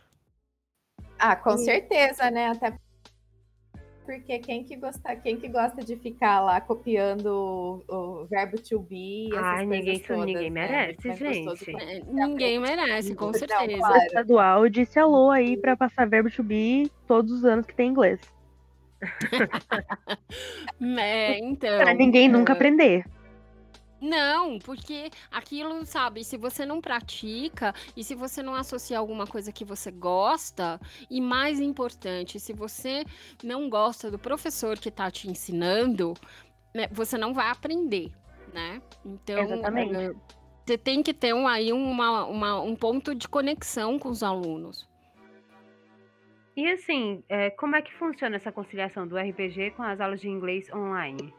[1.20, 2.48] Ah, com certeza, né?
[2.48, 2.72] Até
[4.06, 7.26] porque quem que gosta, quem que gosta de ficar lá copiando
[7.88, 10.66] o, o verbo to be, essas Ai, ninguém- todas, ninguém né?
[10.68, 11.80] merece, gostoso gente.
[11.80, 13.78] É, ninguém merece, com Não, certeza.
[13.78, 14.02] claro.
[14.04, 18.18] Estadual disse alô aí pra passar verbo to be todos os anos que tem inglês.
[20.98, 21.78] É, então.
[21.78, 23.04] Pra ninguém nunca é, aprender.
[24.00, 29.52] Não, porque aquilo, sabe, se você não pratica e se você não associa alguma coisa
[29.52, 30.80] que você gosta,
[31.10, 33.04] e mais importante, se você
[33.44, 36.14] não gosta do professor que está te ensinando,
[36.74, 38.10] né, você não vai aprender,
[38.54, 38.80] né?
[39.04, 39.94] Então, Exatamente.
[39.96, 40.10] eh,
[40.64, 44.88] você tem que ter um, aí uma, uma- um ponto de conexão com os alunos.
[46.56, 50.28] E assim, é, como é que funciona essa conciliação do RPG com as aulas de
[50.28, 51.32] inglês online?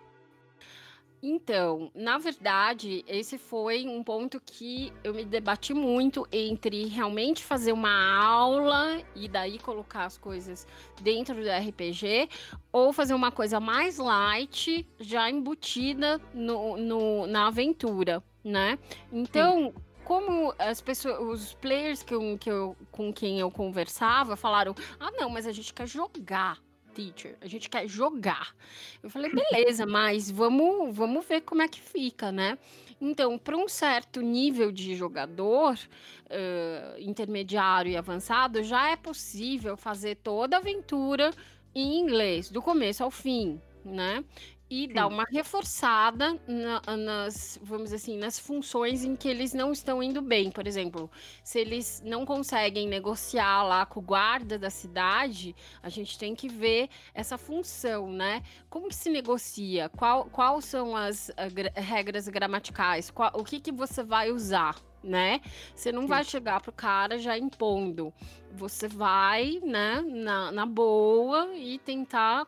[1.23, 7.71] Então, na verdade, esse foi um ponto que eu me debati muito entre realmente fazer
[7.71, 10.67] uma aula e daí colocar as coisas
[10.99, 12.27] dentro do RPG,
[12.71, 18.79] ou fazer uma coisa mais light, já embutida no, no na aventura, né?
[19.11, 24.73] Então, como as pessoas, os players que eu, que eu, com quem eu conversava falaram:
[24.99, 26.57] ah, não, mas a gente quer jogar
[26.93, 28.55] teacher, a gente quer jogar.
[29.01, 32.57] Eu falei, beleza, mas vamos, vamos ver como é que fica, né?
[32.99, 40.17] Então, para um certo nível de jogador, uh, intermediário e avançado, já é possível fazer
[40.17, 41.31] toda a aventura
[41.73, 44.23] em inglês, do começo ao fim, né?
[44.71, 44.93] E Sim.
[44.93, 50.21] dar uma reforçada na, nas, vamos assim, nas funções em que eles não estão indo
[50.21, 50.49] bem.
[50.49, 51.11] Por exemplo,
[51.43, 55.53] se eles não conseguem negociar lá com o guarda da cidade,
[55.83, 58.41] a gente tem que ver essa função, né?
[58.69, 59.89] Como que se negocia?
[59.89, 61.33] Qual, quais são as uh,
[61.75, 63.11] regras gramaticais?
[63.11, 64.77] Qual, o que, que você vai usar?
[65.03, 65.41] né?
[65.73, 66.07] Você não Sim.
[66.09, 68.13] vai chegar pro cara já impondo.
[68.51, 72.45] Você vai, né, na, na boa e tentar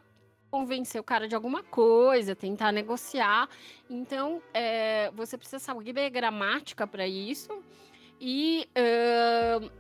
[0.53, 3.49] convencer o cara de alguma coisa, tentar negociar.
[3.89, 7.49] Então, é, você precisa saber gramática para isso.
[8.21, 9.71] E, uh,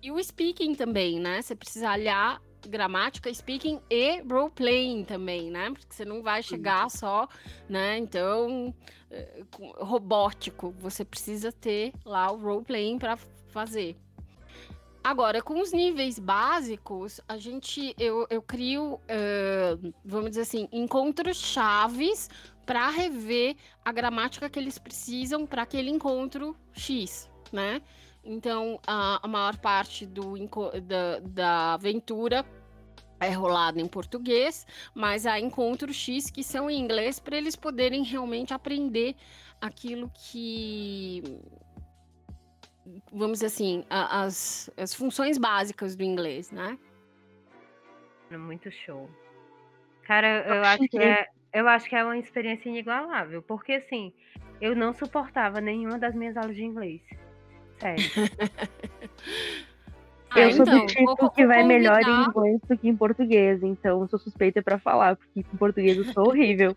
[0.00, 1.42] e o speaking também, né?
[1.42, 5.68] Você precisa aliar gramática, speaking e role-playing também, né?
[5.72, 7.26] Porque você não vai chegar só,
[7.68, 7.98] né?
[7.98, 8.72] Então,
[9.10, 10.72] uh, robótico.
[10.78, 13.18] Você precisa ter lá o role-playing para
[13.48, 13.96] fazer.
[15.02, 21.38] Agora, com os níveis básicos, a gente eu, eu crio, uh, vamos dizer assim, encontros
[21.38, 22.28] chaves
[22.66, 27.80] para rever a gramática que eles precisam para aquele encontro X, né?
[28.22, 30.34] Então, a, a maior parte do,
[30.86, 32.44] da, da aventura
[33.18, 38.04] é rolada em português, mas há encontros X que são em inglês para eles poderem
[38.04, 39.16] realmente aprender
[39.60, 41.22] aquilo que
[43.12, 46.78] vamos dizer assim, a, as, as funções básicas do inglês, né?
[48.30, 49.08] Muito show.
[50.04, 54.12] Cara, eu acho que é, eu acho que é uma experiência inigualável, porque assim,
[54.60, 57.00] eu não suportava nenhuma das minhas aulas de inglês.
[57.78, 58.04] Sério.
[60.30, 63.62] ah, eu sou então, do tipo que vai melhor em inglês do que em português,
[63.62, 66.76] então sou suspeita para falar, porque em português eu sou horrível.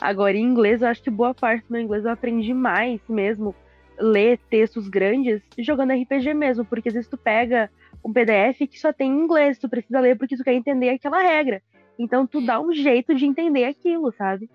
[0.00, 3.54] Agora, em inglês, eu acho que boa parte do meu inglês eu aprendi mais mesmo
[3.98, 7.70] ler textos grandes jogando RPG mesmo, porque às vezes tu pega
[8.04, 11.22] um PDF que só tem em inglês, tu precisa ler porque tu quer entender aquela
[11.22, 11.62] regra.
[11.98, 14.50] Então tu dá um jeito de entender aquilo, sabe?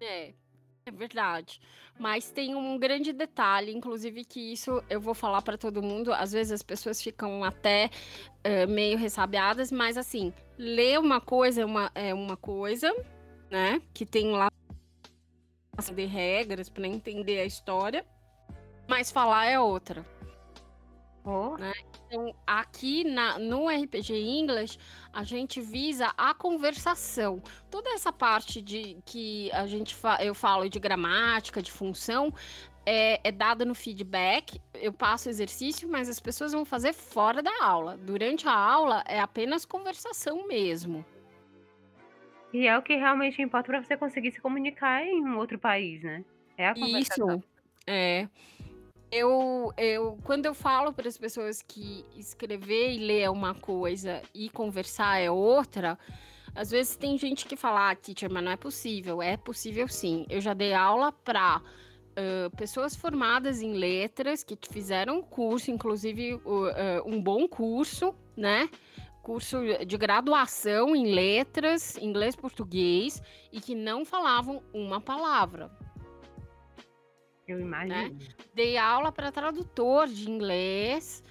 [0.00, 0.32] É,
[0.86, 1.60] é verdade.
[1.98, 6.12] Mas tem um grande detalhe, inclusive que isso eu vou falar para todo mundo.
[6.12, 7.88] Às vezes as pessoas ficam até
[8.44, 12.92] uh, meio ressabiadas, mas assim, ler uma coisa é uma, é uma coisa,
[13.48, 13.80] né?
[13.92, 14.50] Que tem lá
[15.94, 18.04] de regras para entender a história
[18.88, 20.04] mas falar é outra.
[21.24, 21.56] Oh.
[21.56, 21.72] Né?
[22.06, 24.78] Então, aqui na, no RPG English,
[25.12, 27.42] a gente visa a conversação.
[27.70, 32.32] Toda essa parte de que a gente fa eu falo de gramática, de função,
[32.84, 34.60] é, é dada no feedback.
[34.74, 37.96] Eu passo exercício, mas as pessoas vão fazer fora da aula.
[37.96, 41.04] Durante a aula é apenas conversação mesmo.
[42.52, 46.02] E é o que realmente importa para você conseguir se comunicar em um outro país,
[46.02, 46.24] né?
[46.56, 47.38] É a conversação.
[47.38, 47.44] Isso.
[47.86, 48.28] É.
[49.16, 54.20] Eu, eu, quando eu falo para as pessoas que escrever e ler é uma coisa
[54.34, 55.96] e conversar é outra,
[56.52, 59.22] às vezes tem gente que fala, ah, teacher, mas não é possível.
[59.22, 60.26] É possível sim.
[60.28, 66.42] Eu já dei aula para uh, pessoas formadas em letras, que fizeram curso, inclusive uh,
[67.06, 68.68] um bom curso, né?
[69.22, 75.70] Curso de graduação em letras, inglês, português, e que não falavam uma palavra.
[77.46, 77.62] Eu né?
[77.62, 78.14] imagino.
[78.14, 78.28] Né?
[78.54, 81.22] Dei aula para tradutor de inglês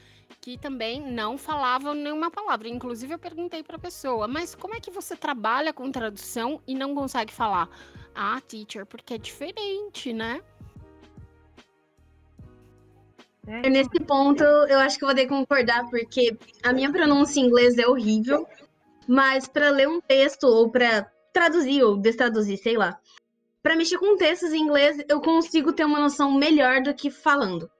[0.43, 2.67] que também não falava nenhuma palavra.
[2.67, 6.75] Inclusive, eu perguntei para a pessoa, mas como é que você trabalha com tradução e
[6.75, 7.69] não consegue falar?
[8.13, 10.41] Ah, teacher, porque é diferente, né?
[13.47, 17.39] É, nesse ponto, eu acho que eu vou ter que concordar, porque a minha pronúncia
[17.39, 18.45] em inglês é horrível,
[19.07, 22.99] mas para ler um texto ou para traduzir ou destraduzir, sei lá,
[23.63, 27.71] para mexer com textos em inglês, eu consigo ter uma noção melhor do que falando.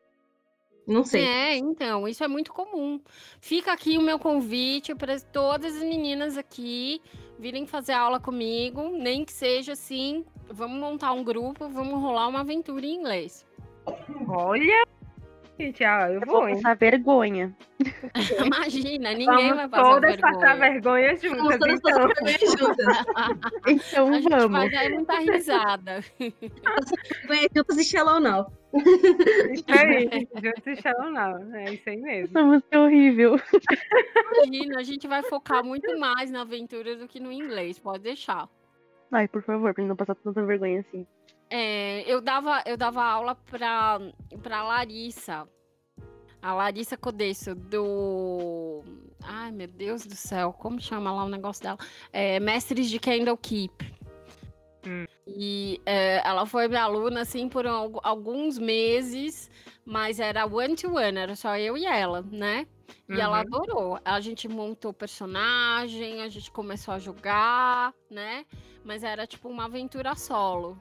[0.88, 1.23] Não sei.
[1.23, 2.99] É, então, isso é muito comum.
[3.39, 7.01] Fica aqui o meu convite para todas as meninas aqui
[7.38, 12.41] virem fazer aula comigo, nem que seja assim, vamos montar um grupo, vamos rolar uma
[12.41, 13.45] aventura em inglês.
[14.27, 14.84] Olha!
[15.60, 16.56] Gente, ah, eu Eu vou, vou hein?
[16.56, 17.56] passar vergonha.
[18.45, 20.34] Imagina, ninguém Vamos vai passar todas vergonha.
[20.34, 22.10] passar vergonha Vamos juntas, todas então.
[22.10, 22.88] passar vergonha juntas.
[23.68, 24.51] Então A gente vamos.
[24.51, 25.99] vai dar muita risada.
[26.20, 28.51] Vergonha juntas e Shallow Now.
[29.54, 31.56] Isso aí, juntos e Shallow Now.
[31.56, 32.38] É isso aí mesmo.
[32.38, 33.36] Essa música é horrível.
[34.45, 38.49] Imagina, a gente vai focar muito mais na aventura do que no inglês, pode deixar.
[39.12, 41.06] Ai, por favor, pra não passar tanta vergonha assim.
[41.49, 43.99] É, eu, dava, eu dava aula pra,
[44.41, 45.47] pra Larissa.
[46.41, 48.83] A Larissa Codesso, do.
[49.23, 51.77] Ai, meu Deus do céu, como chama lá o negócio dela?
[52.11, 53.93] É, Mestres de Candle Keep.
[54.85, 55.05] Hum.
[55.25, 59.49] E é, ela foi minha aluna, assim, por al- alguns meses,
[59.85, 62.67] mas era one-to-one, era só eu e ela, né?
[63.07, 63.41] E ela Uhum.
[63.41, 63.99] adorou.
[64.03, 68.45] A gente montou personagem, a gente começou a jogar, né?
[68.83, 70.77] Mas era tipo uma aventura solo.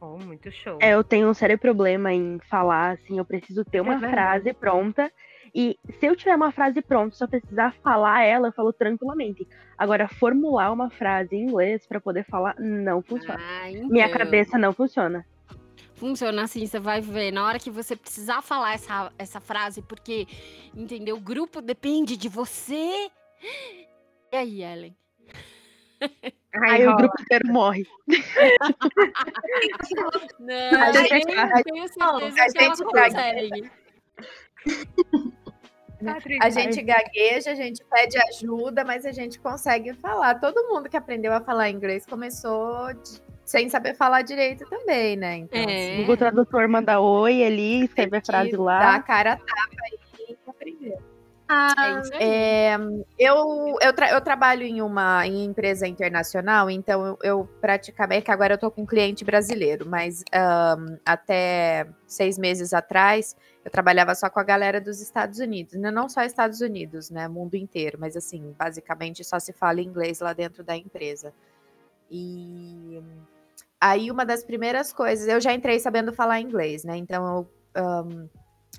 [0.00, 0.78] Oh, muito show.
[0.80, 4.12] É, eu tenho um sério problema em falar, assim, eu preciso ter uma verdade.
[4.12, 5.12] frase pronta.
[5.54, 9.46] E se eu tiver uma frase pronta, só precisar falar ela, eu falo tranquilamente.
[9.76, 13.40] Agora, formular uma frase em inglês pra poder falar, não funciona.
[13.40, 14.18] Ah, Minha então.
[14.18, 15.26] cabeça não funciona.
[15.94, 17.32] Funciona assim, você vai ver.
[17.32, 20.28] Na hora que você precisar falar essa, essa frase, porque,
[20.76, 21.16] entendeu?
[21.16, 23.10] O grupo depende de você.
[24.30, 24.94] E aí, Ellen?
[26.54, 27.86] Aí o grupo inteiro morre.
[30.38, 33.70] Não, A eu gente- a- tenho não, certeza a que gente consegue.
[36.40, 40.36] A gente gagueja, a gente pede ajuda, mas a gente consegue falar.
[40.36, 45.36] Todo mundo que aprendeu a falar inglês começou de- sem saber falar direito também, né?
[45.38, 45.94] Então, É.
[45.94, 49.02] O Google Tradutor manda oi ali, escreve a frase Dá a lá.
[49.02, 50.98] cara a tapa aí e aprender.
[51.48, 52.20] Ah, É isso aí.
[52.20, 52.76] É,
[53.18, 58.30] eu, eu, tra- eu trabalho em uma em empresa internacional, então eu, eu praticamente, que
[58.30, 63.34] agora eu tô com um cliente brasileiro, mas ahn, até seis meses atrás
[63.64, 65.90] eu trabalhava só com a galera dos Estados Unidos, né?
[65.90, 67.28] não só Estados Unidos, né?
[67.28, 71.32] Mundo inteiro, mas assim, basicamente só se fala inglês lá dentro da empresa.
[72.10, 73.00] E
[73.80, 76.96] aí uma das primeiras coisas, eu já entrei sabendo falar inglês, né?
[76.96, 78.26] Então eu, ahn,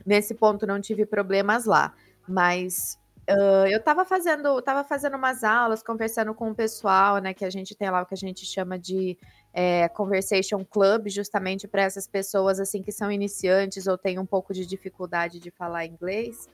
[0.06, 1.94] nesse ponto não tive problemas lá.
[2.30, 3.00] Mas
[3.30, 7.34] ah, eu estava fazendo, tava fazendo umas aulas, conversando com o pessoal, né?
[7.34, 9.18] Que a gente tem lá o que a gente chama de
[9.54, 14.54] é, conversation club, justamente para essas pessoas assim que são iniciantes ou têm um pouco
[14.54, 16.48] de dificuldade de falar inglês.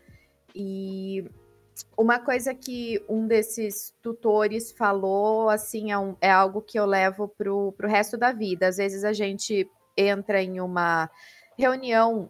[0.53, 1.25] E
[1.97, 7.27] uma coisa que um desses tutores falou, assim, é, um- é algo que eu levo
[7.27, 8.67] pro, pro resto da vida.
[8.67, 11.09] Às vezes a gente entra em uma
[11.57, 12.29] reunião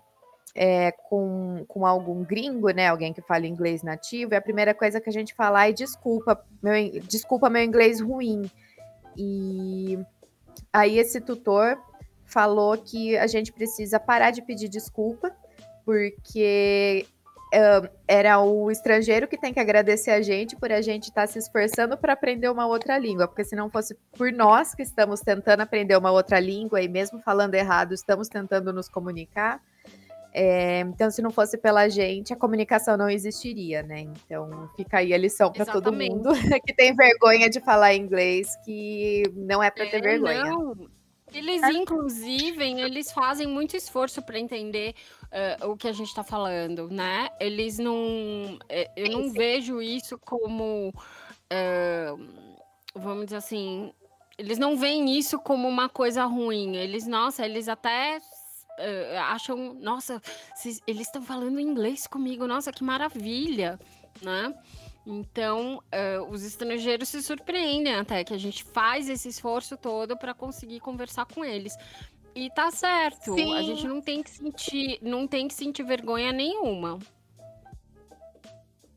[0.56, 2.88] é, com, com algum gringo, né?
[2.88, 6.44] Alguém que fala inglês nativo, e a primeira coisa que a gente fala é desculpa,
[6.64, 8.50] meu, desculpa meu inglês ruim.
[9.18, 10.00] E
[10.72, 11.78] aí esse tutor
[12.24, 15.36] falou que a gente precisa parar de pedir desculpa,
[15.84, 17.06] porque
[18.08, 21.98] era o estrangeiro que tem que agradecer a gente por a gente estar se esforçando
[21.98, 25.96] para aprender uma outra língua, porque se não fosse por nós que estamos tentando aprender
[25.96, 29.62] uma outra língua e mesmo falando errado, estamos tentando nos comunicar,
[30.38, 34.02] é, então, se não fosse pela gente, a comunicação não existiria, né?
[34.02, 36.30] Então, fica aí a lição para todo mundo
[36.68, 40.44] que tem vergonha de falar inglês, que não é para ter É, vergonha.
[40.44, 40.90] Não.
[41.34, 44.94] Eles, inclusive, eles fazem muito esforço para entender
[45.32, 47.30] eh, o que a gente está falando, né?
[47.40, 48.58] Eles não.
[48.70, 49.34] eh, eu Sim, não sim.
[49.34, 50.94] vejo isso como.
[51.50, 52.14] eh,
[52.94, 53.94] vamos dizer assim.
[54.38, 56.76] Eles não veem isso como uma coisa ruim.
[56.76, 58.20] Eles, nossa, eles até
[58.80, 60.22] eh, acham, nossa,
[60.56, 63.80] se- eles estão falando inglês comigo, nossa, que maravilha,
[64.22, 64.54] né?
[65.06, 70.34] Então, eh, os estrangeiros se surpreendem até que a gente faz esse esforço todo para
[70.34, 71.78] conseguir conversar com eles.
[72.34, 73.34] E tá certo.
[73.34, 73.64] A Sim.
[73.64, 77.00] gente não tem que sentir, não tem que sentir vergonha nenhuma.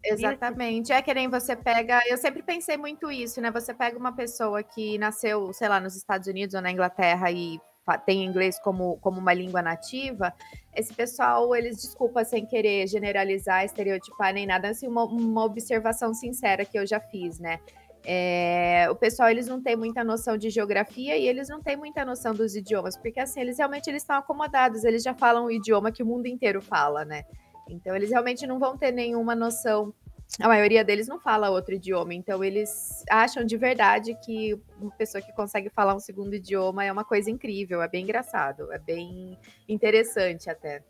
[0.02, 0.92] Exatamente.
[0.92, 2.00] É que nem você pega.
[2.06, 3.50] Eu sempre pensei muito isso, né?
[3.50, 7.60] Você pega uma pessoa que nasceu, sei lá, nos Estados Unidos ou na Inglaterra e
[7.96, 10.34] tem inglês como, como uma língua nativa.
[10.74, 16.64] Esse pessoal, eles, desculpa, sem querer generalizar, estereotipar nem nada, assim, uma, uma observação sincera
[16.64, 17.60] que eu já fiz, né?
[18.04, 22.04] É, o pessoal, eles não têm muita noção de geografia e eles não têm muita
[22.04, 25.92] noção dos idiomas, porque assim, eles realmente eles estão acomodados, eles já falam o idioma
[25.92, 27.24] que o mundo inteiro fala, né?
[27.68, 29.92] Então, eles realmente não vão ter nenhuma noção.
[30.40, 35.22] A maioria deles não fala outro idioma, então eles acham de verdade que uma pessoa
[35.22, 39.38] que consegue falar um segundo idioma é uma coisa incrível, é bem engraçado, é bem
[39.68, 40.84] interessante até.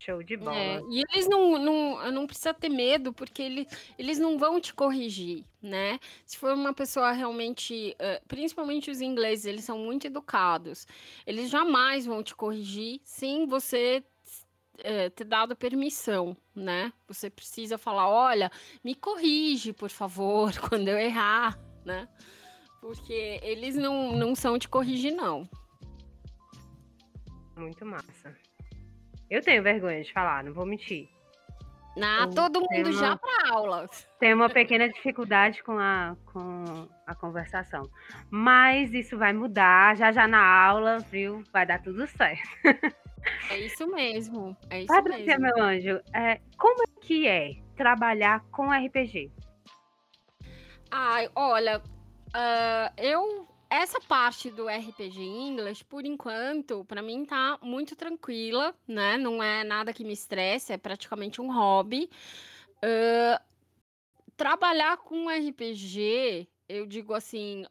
[0.00, 0.56] Show de bola.
[0.56, 3.68] É, e eles não, não, não precisa ter medo, porque ele,
[3.98, 6.00] eles não vão te corrigir, né?
[6.24, 7.94] Se for uma pessoa realmente,
[8.26, 10.86] principalmente os ingleses, eles são muito educados.
[11.26, 14.02] Eles jamais vão te corrigir sem você
[14.82, 16.92] eh, ter dado permissão, né?
[17.08, 18.50] Você precisa falar: olha,
[18.84, 22.08] me corrige, por favor, quando eu errar, né?
[22.80, 25.48] Porque eles não, não são de corrigir, não.
[27.56, 28.34] Muito massa.
[29.28, 31.08] Eu tenho vergonha de falar, não vou mentir.
[32.02, 33.90] Ah, Eu todo mundo já uma- para aula.
[34.18, 37.82] Tenho uma pequena dificuldade com a, com a conversação.
[38.30, 41.44] Mas isso vai mudar já já na aula, viu?
[41.52, 42.48] Vai dar tudo certo.
[43.50, 44.56] É isso mesmo.
[44.68, 45.56] É isso Patrícia, mesmo.
[45.56, 49.30] meu anjo, é, como é que é trabalhar com RPG?
[50.90, 51.82] Ai, olha,
[52.34, 59.16] ah, eu essa parte do RPG English, por enquanto, para mim tá muito tranquila, né?
[59.16, 62.10] Não é nada que me estresse, é praticamente um hobby.
[62.82, 63.40] Ah,
[64.36, 67.64] trabalhar com RPG, eu digo assim,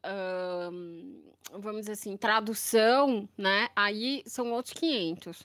[1.52, 3.70] vamos dizer assim, tradução, né?
[3.76, 5.43] Aí são outros 500.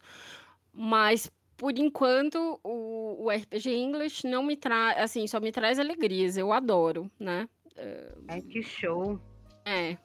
[0.73, 6.37] Mas por enquanto, o, o RPG English não me traz, assim, só me traz alegrias.
[6.37, 7.49] Eu adoro, né?
[8.29, 9.21] Ai, que show.
[9.65, 9.97] É.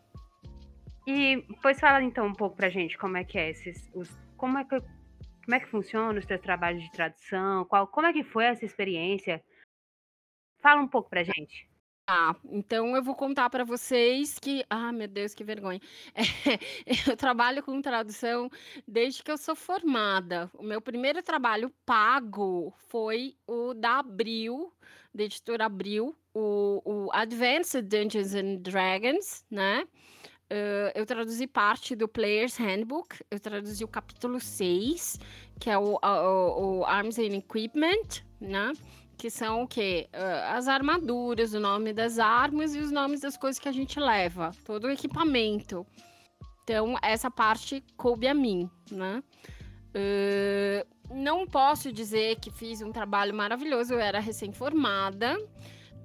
[1.07, 4.57] E pois fala então um pouco pra gente como é que é esses, os, como
[4.59, 7.65] é que como é que funciona os teus trabalhos de tradução?
[7.65, 9.43] Qual, como é que foi essa experiência?
[10.61, 11.67] Fala um pouco pra gente.
[12.09, 15.79] Tá, então eu vou contar para vocês que, ah, meu Deus, que vergonha.
[16.15, 16.23] É,
[17.11, 18.49] eu trabalho com tradução
[18.87, 20.49] desde que eu sou formada.
[20.55, 24.73] O meu primeiro trabalho pago foi o da Abril,
[25.13, 29.87] da editora Abril, o, o Advanced Dungeons and Dragons, né?
[30.49, 35.19] Eh, eu traduzi parte do Player's Handbook, eu traduzi o capítulo 6,
[35.59, 38.73] que é o, o, o Arms and Equipment, né?
[39.19, 40.07] Que são o quê?
[40.13, 43.99] Ah, as armaduras, o nome das armas e os nomes das coisas que a gente
[43.99, 45.85] leva, todo o equipamento.
[46.63, 49.21] Então, essa parte coube a mim, né?
[49.93, 55.37] Eh, não posso dizer que fiz um trabalho maravilhoso, eu era recém-formada.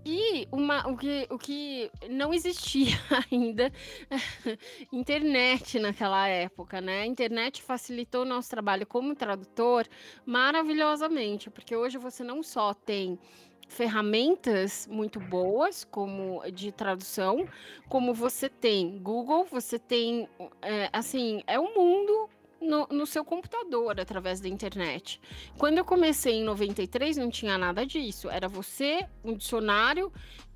[0.07, 2.95] E uma, o, que, o que não existia
[3.33, 3.73] ainda
[4.93, 7.03] internet naquela época, né?
[7.03, 9.87] A internet facilitou o nosso trabalho como tradutor
[10.27, 13.19] maravilhosamente, porque hoje você não só tem
[13.67, 17.49] ferramentas muito boas como de tradução,
[17.89, 20.29] como você tem Google, você tem,
[20.61, 22.29] é, assim, é um mundo
[22.65, 25.21] no, no seu computador através da internet.
[25.59, 28.29] Quando eu comecei em 93, não tinha nada disso.
[28.31, 30.13] Era você, um dicionário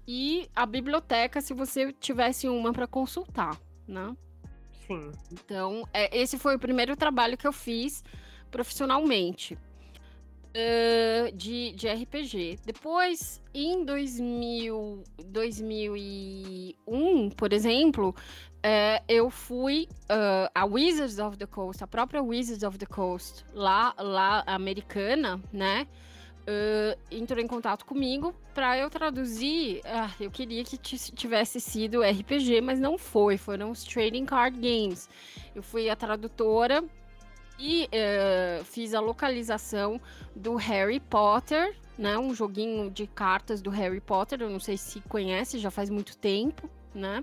[0.06, 4.16] e a biblioteca, se você tivesse uma para consultar, né?
[4.86, 5.12] Sim.
[5.30, 8.02] Então, é, esse foi o primeiro trabalho que eu fiz
[8.50, 9.58] profissionalmente
[10.54, 12.58] ãh, de, de RPG.
[12.64, 18.14] Depois, em 2000, 2001, por exemplo,
[19.08, 23.94] eu fui ãh, a Wizards of the Coast, a própria Wizards of the Coast, lá,
[23.98, 25.86] lá americana, né?
[27.10, 29.82] entrou em contato comigo para eu traduzir.
[29.84, 33.36] ah, eu queria que ti- tivesse sido RPG, mas não foi.
[33.36, 35.10] Foram os Trading Card Games.
[35.54, 36.82] Eu fui a tradutora
[37.58, 40.00] e eh, fiz a localização
[40.34, 42.16] do Harry Potter, né?
[42.16, 44.40] Um joguinho de cartas do Harry Potter.
[44.40, 46.70] Eu não sei se conhece, já faz muito tempo.
[46.94, 47.22] Né?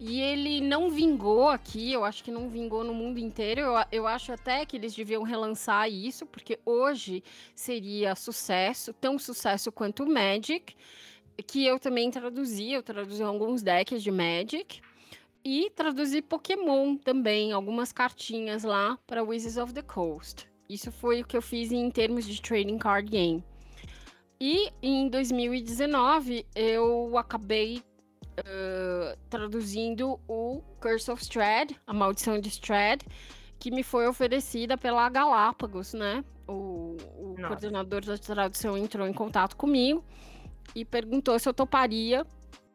[0.00, 3.60] E ele não vingou aqui, eu acho que não vingou no mundo inteiro.
[3.60, 7.22] Eu, eu acho até que eles deviam relançar isso, porque hoje
[7.54, 10.74] seria sucesso, tão sucesso quanto o Magic,
[11.46, 12.72] que eu também traduzi.
[12.72, 14.80] Eu traduzi alguns decks de Magic.
[15.44, 20.48] E traduzi Pokémon também, algumas cartinhas lá para Wizards of the Coast.
[20.68, 23.44] Isso foi o que eu fiz em termos de trading card game.
[24.40, 27.82] E em 2019 eu acabei
[28.38, 33.04] ãh, traduzindo o Curse of Strahd, a Maldição de Strahd,
[33.58, 36.24] que me foi oferecida pela Galápagos, né?
[36.48, 40.04] O, o coordenador da tradução entrou em contato comigo
[40.74, 42.26] e perguntou se eu toparia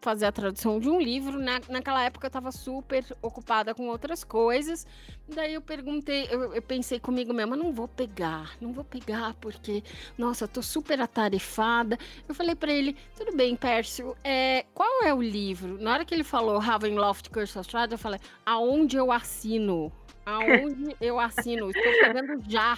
[0.01, 1.39] fazer a tradução de um livro.
[1.39, 4.85] Na, naquela época eu estava super ocupada com outras coisas.
[5.27, 9.83] Daí eu perguntei, eu, eu pensei comigo mesma, não vou pegar, não vou pegar porque,
[10.17, 11.97] nossa, eu tô super atarefada.
[12.27, 15.77] Eu falei para ele, tudo bem, Pércio, é, qual é o livro?
[15.81, 19.91] Na hora que ele falou Ravenloft Curse of Strahd, eu falei, aonde eu assino?
[20.25, 21.69] Aonde eu assino?
[21.69, 22.77] Estou pegando já,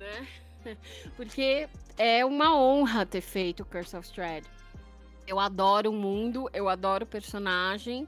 [0.00, 0.26] né?
[1.16, 1.68] Porque
[1.98, 4.46] é uma honra ter feito Curse of Strahd.
[5.32, 8.06] Eu adoro o mundo, eu adoro o personagem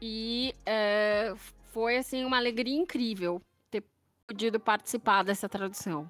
[0.00, 1.34] e é,
[1.72, 3.82] foi assim uma alegria incrível ter
[4.28, 6.08] podido participar dessa tradução.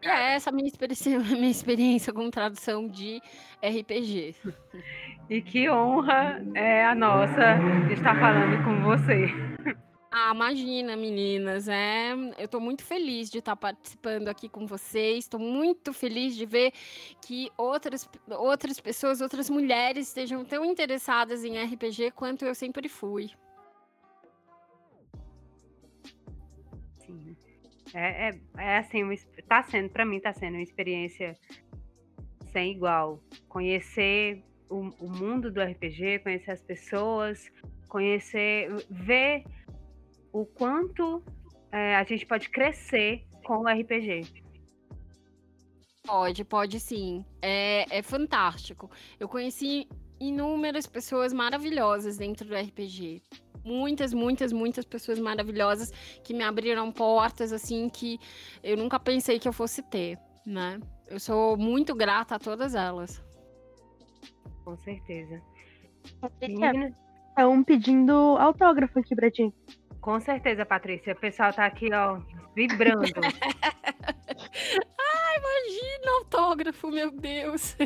[0.00, 3.20] E é essa a minha experiência, minha experiência com tradução de
[3.62, 4.34] RPG.
[5.30, 7.56] E que honra é a nossa
[7.90, 9.51] estar falando com você.
[10.14, 15.24] Ah, imagina, meninas, é, eu estou muito feliz de estar participando aqui com vocês.
[15.24, 16.70] Estou muito feliz de ver
[17.26, 23.30] que outras, outras pessoas, outras mulheres estejam tão interessadas em RPG quanto eu sempre fui.
[26.98, 27.34] Sim.
[27.94, 29.02] É, é, é assim,
[29.48, 31.34] tá sendo, para mim, tá sendo uma experiência
[32.52, 33.18] sem igual.
[33.48, 37.50] Conhecer o, o mundo do RPG, conhecer as pessoas,
[37.88, 39.44] conhecer, ver
[40.32, 41.22] o quanto
[41.70, 44.42] é, a gente pode crescer com o RPG.
[46.04, 47.24] Pode, pode sim.
[47.40, 48.90] É, é fantástico.
[49.20, 53.22] Eu conheci inúmeras pessoas maravilhosas dentro do RPG.
[53.64, 55.90] Muitas, muitas, muitas pessoas maravilhosas
[56.24, 58.18] que me abriram portas assim que
[58.62, 60.80] eu nunca pensei que eu fosse ter, né?
[61.06, 63.22] Eu sou muito grata a todas elas.
[64.64, 65.40] Com certeza.
[66.40, 69.52] Estão pedindo autógrafo aqui pra ti.
[70.02, 71.12] Com certeza, Patrícia.
[71.12, 72.18] O pessoal tá aqui, ó,
[72.56, 73.04] vibrando.
[73.24, 73.32] Ai,
[75.38, 77.76] imagina autógrafo, meu Deus.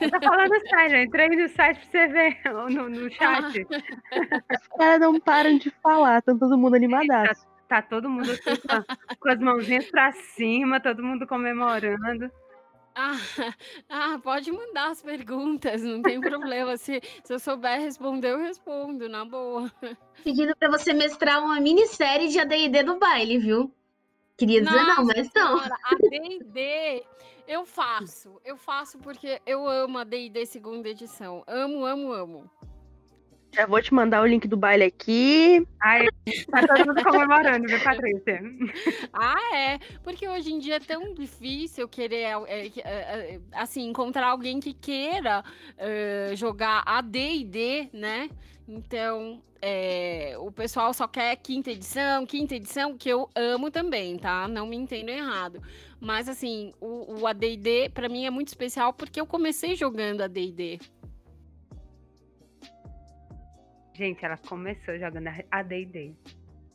[0.00, 3.66] Eu tô falando sério, entrei no site pra você ver, no, no chat.
[3.68, 7.44] Os caras não param de falar, estão todo mundo animadaço.
[7.68, 8.84] Tá, tá todo mundo assim, com,
[9.18, 12.30] com as mãozinhas pra cima, todo mundo comemorando.
[12.94, 13.12] Ah,
[13.88, 16.76] ah, pode mandar as perguntas, não tem problema.
[16.76, 19.70] Se, se eu souber responder, eu respondo, na boa.
[20.24, 23.72] Pedindo pra você mestrar uma minissérie de AD&D no baile, viu?
[24.36, 25.58] Queria dizer Nossa não, mas não.
[25.58, 27.04] AD&D,
[27.46, 28.40] eu faço.
[28.44, 31.44] Eu faço porque eu amo a D&D segunda edição.
[31.46, 32.50] Amo, amo, amo.
[33.52, 35.66] Já vou te mandar o link do baile aqui.
[35.80, 36.06] Ai,
[36.50, 38.40] tá todo mundo comemorando, viu, Patrícia?
[39.12, 39.78] Ah, é.
[40.04, 44.72] Porque hoje em dia é tão difícil querer, é, é, é, assim, encontrar alguém que
[44.72, 45.42] queira
[45.76, 48.30] eh, jogar AD&D, né?
[48.68, 54.46] Então, é, o pessoal só quer quinta edição, quinta edição, que eu amo também, tá?
[54.46, 55.60] Não me entendam errado.
[56.00, 60.78] Mas, assim, o, o AD&D, pra mim, é muito especial porque eu comecei jogando AD&D.
[63.94, 66.12] Gente, ela começou jogando a D&D.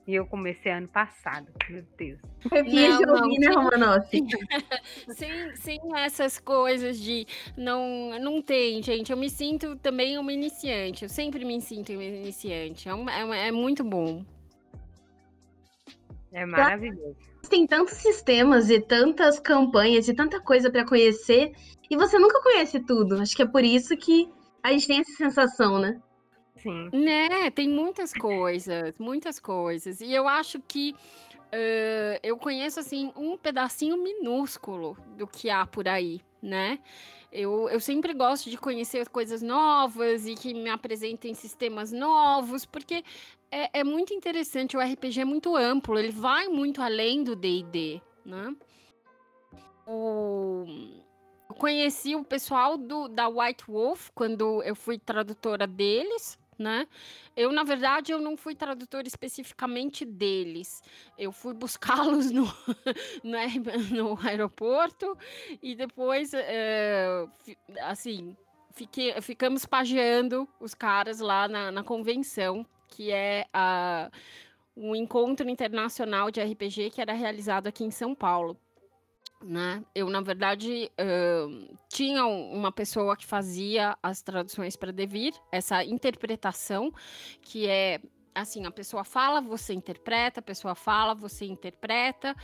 [0.08, 1.48] E eu comecei ano passado.
[1.68, 2.20] Meu Deus.
[2.52, 4.08] Ouvir, né, Romanoff?
[5.18, 7.26] sem, sem essas coisas de
[7.58, 9.12] não não tem, gente.
[9.12, 11.04] Eu me sinto também uma iniciante.
[11.04, 12.88] Eu sempre me sinto uma iniciante.
[12.88, 14.24] É, um- é, uma- é muito bom.
[16.32, 17.16] É maravilhoso.
[17.50, 21.52] Tem tantos sistemas e tantas campanhas e tanta coisa pra conhecer
[21.90, 23.20] e você nunca conhece tudo.
[23.22, 24.30] Acho que é por isso que
[24.62, 26.00] a gente tem essa sensação, né?
[26.72, 30.02] Né, tem muitas coisas, muitas coisas.
[30.02, 30.96] E eu acho que
[31.52, 36.80] eh, eu conheço assim um pedacinho minúsculo do que há por aí, né?
[37.32, 43.04] Eu, eu sempre gosto de conhecer coisas novas e que me apresentem sistemas novos, porque
[43.52, 44.78] é, é muito interessante.
[44.78, 48.56] O RPG é muito amplo, ele vai muito além do DD, né?
[49.86, 50.66] O...
[51.50, 56.88] Eu conheci o pessoal do, da White Wolf quando eu fui tradutora deles, né?
[57.36, 60.82] Eu, na verdade, eu não fui tradutora especificamente deles.
[61.18, 62.46] Eu fui buscá-los no,
[63.24, 65.18] no, aer- no aeroporto
[65.62, 66.32] e depois,
[67.44, 68.36] fi- assim,
[68.72, 74.10] fiquei, ficamos pageando os caras lá na, na convenção, que é a,
[74.76, 78.58] um encontro internacional de RPG que era realizado aqui em São Paulo.
[79.48, 79.84] Né?
[79.94, 85.86] Eu, na verdade, ahn, tinha um- uma pessoa que fazia as traduções para Devir, essa
[85.86, 86.92] interpretação,
[87.44, 88.00] que é
[88.36, 92.36] assim, a pessoa fala, você interpreta, a pessoa fala, você interpreta,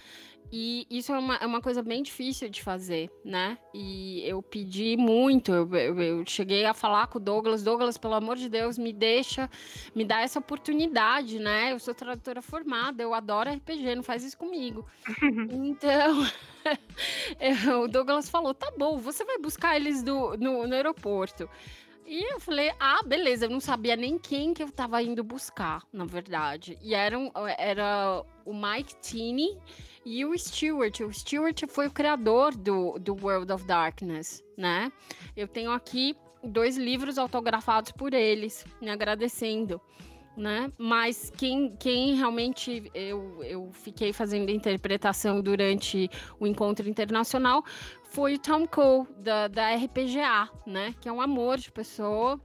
[0.52, 3.58] e isso é uma, é uma coisa bem difícil de fazer, né?
[3.74, 8.16] E eu pedi muito, eu, eu- eu cheguei a falar com o Douglas, Douglas, pelo
[8.16, 9.50] amor de Deus, me deixa,
[9.96, 11.72] me dá essa oportunidade, né?
[11.72, 14.86] Eu sou tradutora formada, eu adoro RPG, não faz isso comigo.
[15.52, 16.26] Então,
[17.84, 21.50] o Douglas falou: tá bom, você vai buscar eles do, no, no aeroporto.
[22.12, 25.82] E eu falei, ah, beleza, eu não sabia nem quem que eu tava indo buscar,
[25.94, 26.78] na verdade.
[26.82, 29.58] E eram, era o Mike Tini
[30.06, 31.00] e o Stewart.
[31.00, 34.92] O Stewart foi o criador do, do World of Darkness, né?
[35.38, 39.80] Eu tenho aqui dois livros autografados por eles, me agradecendo.
[40.36, 40.72] Né?
[40.78, 46.10] Mas quem, quem realmente eu, eu fiquei fazendo interpretação durante
[46.40, 47.64] o encontro internacional
[48.12, 50.94] foi o Tom Cole, da, da RPGA, né?
[51.00, 52.40] Que é um amor de pessoa.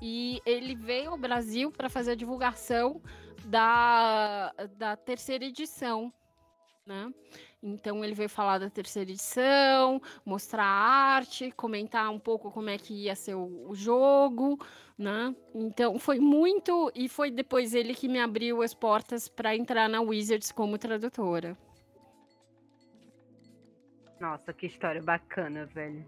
[0.00, 3.00] E ele veio ao Brasil para fazer a divulgação
[3.46, 6.12] da, da terceira edição,
[6.84, 7.10] né?
[7.62, 12.76] Então ele veio falar da terceira edição, mostrar a arte, comentar um pouco como é
[12.76, 14.58] que ia ser o, o jogo,
[14.98, 15.34] né?
[15.54, 20.02] Então foi muito e foi depois ele que me abriu as portas para entrar na
[20.02, 21.56] Wizards como tradutora.
[24.20, 26.04] Nossa, que história bacana, velho.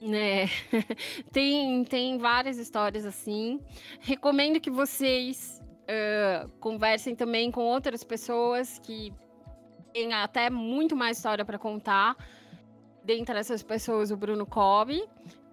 [0.00, 0.46] Né?
[1.32, 3.60] tem, tem várias histórias assim.
[4.00, 9.12] Recomendo que vocês uh, conversem também com outras pessoas que
[9.94, 12.16] têm até muito mais história para contar.
[13.02, 15.02] Dentre essas pessoas, o Bruno Cobb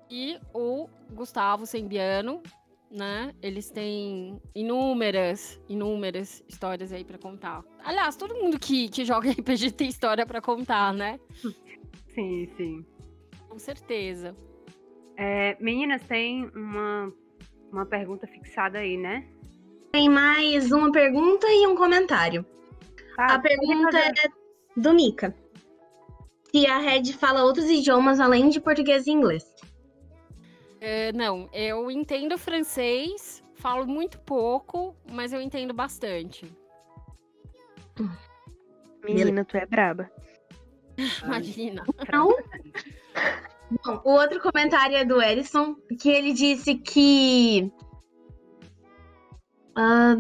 [0.10, 2.42] e o Gustavo Sembiano,
[2.92, 3.34] né?
[3.42, 7.64] Eles têm inúmeras, inúmeras histórias aí para contar.
[7.84, 11.20] Aliás, todo mundo que, que joga RPG tem história para contar, né?
[12.14, 12.86] Sim, sim.
[13.48, 14.36] Com certeza.
[15.16, 17.14] É, meninas, tem uma,
[17.72, 19.26] uma pergunta fixada aí, né?
[19.94, 22.46] Tem mais uma pergunta e um comentário.
[23.16, 24.12] Tá, a pergunta é
[24.76, 25.34] do Mika.
[26.50, 29.46] Se a Red fala outros idiomas além de português e inglês.
[30.82, 36.52] É, não, eu entendo francês, falo muito pouco, mas eu entendo bastante.
[39.04, 40.10] Menina, tu é braba.
[41.24, 41.84] Imagina.
[42.12, 42.36] Não?
[43.86, 47.72] Bom, o outro comentário é do Erison, que ele disse que.
[49.76, 50.16] Ah.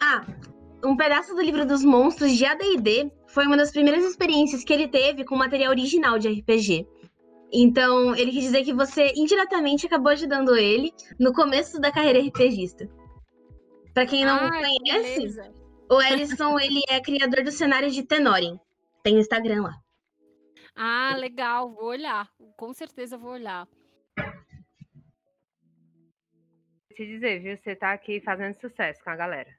[0.00, 0.26] Ah,
[0.82, 4.88] um pedaço do livro dos monstros de ADD foi uma das primeiras experiências que ele
[4.88, 6.86] teve com material original de RPG.
[7.52, 12.88] Então, ele quis dizer que você indiretamente acabou ajudando ele no começo da carreira RPGista.
[13.94, 15.52] Pra quem não Ah, conhece, beleza.
[15.90, 18.58] o Erison ele é criador do cenário de Tenorin.
[19.02, 19.72] Tem o Instagram lá.
[20.76, 22.28] Ah, legal, vou olhar.
[22.56, 23.66] Com certeza vou olhar.
[26.94, 27.56] te dizer, viu?
[27.56, 29.56] Você tá aqui fazendo sucesso com a galera.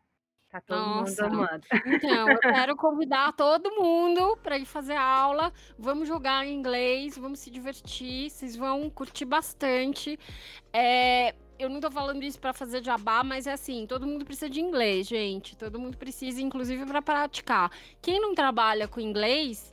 [0.49, 1.29] Tá todo Nossa.
[1.29, 1.65] mundo amando.
[1.85, 5.53] Então, eu quero convidar todo mundo para ir fazer aula.
[5.77, 8.31] Vamos jogar em inglês, vamos se divertir.
[8.31, 10.17] Vocês vão curtir bastante.
[10.73, 14.49] É, eu não tô falando isso para fazer jabá, mas é assim: todo mundo precisa
[14.49, 15.55] de inglês, gente.
[15.55, 17.71] Todo mundo precisa, inclusive, para praticar.
[18.01, 19.71] Quem não trabalha com inglês,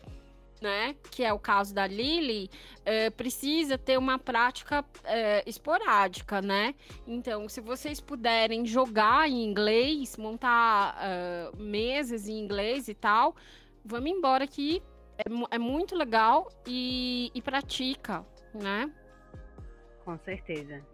[0.60, 0.96] né?
[1.10, 2.50] Que é o caso da Lily,
[2.84, 6.74] eh, precisa ter uma prática eh, esporádica, né?
[7.06, 13.34] Então, se vocês puderem jogar em inglês, montar ah, mesas em inglês e tal,
[13.84, 14.82] vamos embora que
[15.18, 18.90] é, é muito legal e, e pratica, né?
[20.04, 20.84] Com certeza.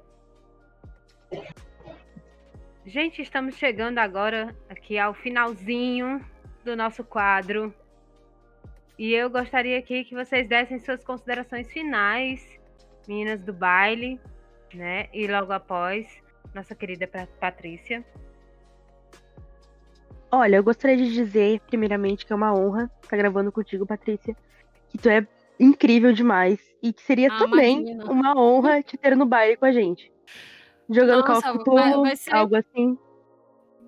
[2.85, 6.25] Gente, estamos chegando agora aqui ao finalzinho
[6.65, 7.75] do nosso quadro.
[9.03, 12.41] E eu gostaria aqui que vocês dessem suas considerações finais,
[13.09, 14.21] meninas do baile,
[14.73, 15.09] né?
[15.13, 16.07] E logo após,
[16.55, 18.07] nossa querida Patrícia.
[20.31, 24.37] Olha, eu gostaria de dizer, primeiramente, que é uma honra estar gravando contigo, Patrícia.
[24.89, 25.27] Que tu é
[25.59, 26.61] incrível demais.
[26.81, 28.05] E que seria Ah, também imagina.
[28.09, 30.13] uma honra te ter no baile com a gente.
[30.89, 32.97] Jogando Call Nossa, of vai- Cthulhu, vai ser- algo assim.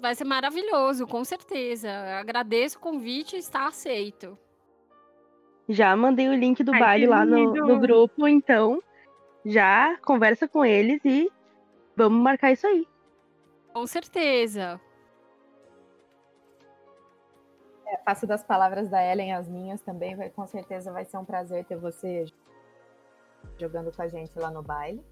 [0.01, 1.89] Vai ser maravilhoso, com certeza.
[2.19, 4.37] Agradeço o convite, está aceito.
[5.69, 8.83] Já mandei o link do Ai, baile lá no, no grupo, então
[9.45, 11.31] já conversa com eles e
[11.97, 12.87] vamos marcar isso aí.
[13.73, 14.81] Com certeza.
[17.87, 20.15] É, faço das palavras da Ellen as minhas também.
[20.17, 22.27] Vai, com certeza vai ser um prazer ter você
[23.59, 25.05] jogando com a gente lá no baile.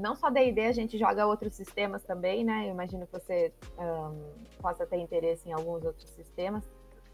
[0.00, 2.66] Não só D&D, a gente joga outros sistemas também, né?
[2.66, 4.16] Eu imagino que você ahn,
[4.60, 6.68] possa ter interesse em alguns outros sistemas.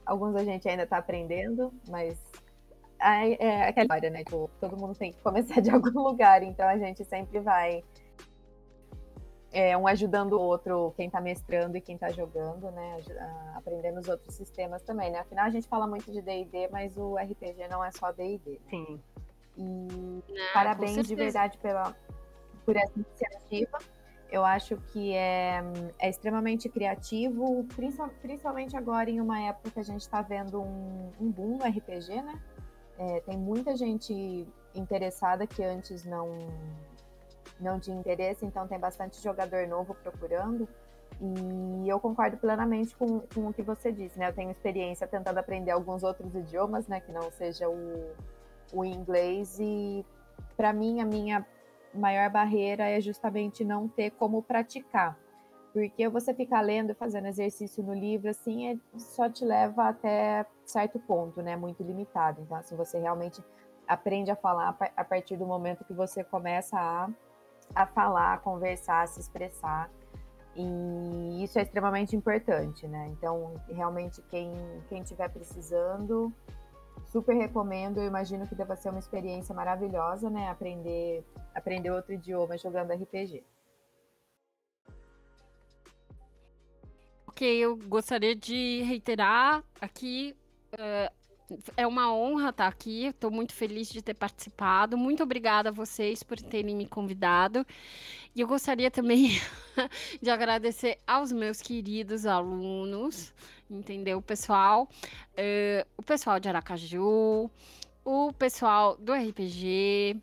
[0.07, 2.16] Alguns a gente ainda está aprendendo, mas
[3.00, 4.24] é aquela história, né?
[4.24, 7.82] Tipo, todo mundo tem que começar de algum lugar, então a gente sempre vai
[9.52, 12.98] é, um ajudando o outro, quem está mestrando e quem está jogando, né?
[13.54, 15.20] Aprendendo os outros sistemas também, né?
[15.20, 18.61] Afinal, a gente fala muito de D&D, mas o RPG não é só D&D.
[18.68, 19.00] Sim.
[19.57, 20.22] E né?
[20.26, 21.96] Com parabéns de verdade pela,
[22.64, 23.78] por essa iniciativa.
[24.30, 25.62] Eu acho que é,
[25.98, 31.10] é extremamente criativo, principal- principalmente agora em uma época que a gente está vendo um,
[31.20, 32.40] um boom no RPG, né?
[32.98, 36.48] É, tem muita gente interessada que antes não,
[37.60, 40.68] não tinha interesse, então tem bastante jogador novo procurando.
[41.20, 44.28] E eu concordo plenamente com, com o que você disse, né?
[44.28, 47.00] Eu tenho experiência tentando aprender alguns outros idiomas, né?
[47.00, 48.10] Que não seja o,
[48.72, 50.04] o inglês e
[50.56, 51.46] para mim a minha
[51.95, 55.18] maior barreira é justamente não ter como praticar.
[55.72, 60.99] Porque você ficar lendo fazendo exercício no livro, assim, é- só te leva até certo
[60.99, 61.55] ponto, né?
[61.55, 62.41] Muito limitado.
[62.41, 63.43] Então, assim, você realmente
[63.87, 67.09] aprende a falar a par- a partir do momento que você começa a,
[67.74, 69.91] a falar, a conversar, a se expressar.
[70.55, 73.09] E isso é extremamente importante, né?
[73.12, 74.51] Então, realmente, quem
[74.89, 76.32] quem estiver precisando,
[77.16, 77.98] super recomendo.
[77.98, 80.48] Eu imagino que deva ser uma experiência maravilhosa, né?
[80.50, 83.42] Aprender, aprender outro idioma jogando RPG.
[87.26, 90.36] Ok, eu gostaria de reiterar aqui.
[90.74, 93.06] Uh, é uma honra estar aqui.
[93.06, 94.98] Estou muito feliz de ter participado.
[94.98, 97.64] Muito obrigada a vocês por terem me convidado.
[98.34, 99.40] E eu gostaria também
[100.20, 103.32] de agradecer aos meus queridos alunos,
[103.70, 104.88] entendeu, pessoal?
[105.32, 107.50] Uh, o pessoal de Aracaju,
[108.04, 110.16] o pessoal do RPG,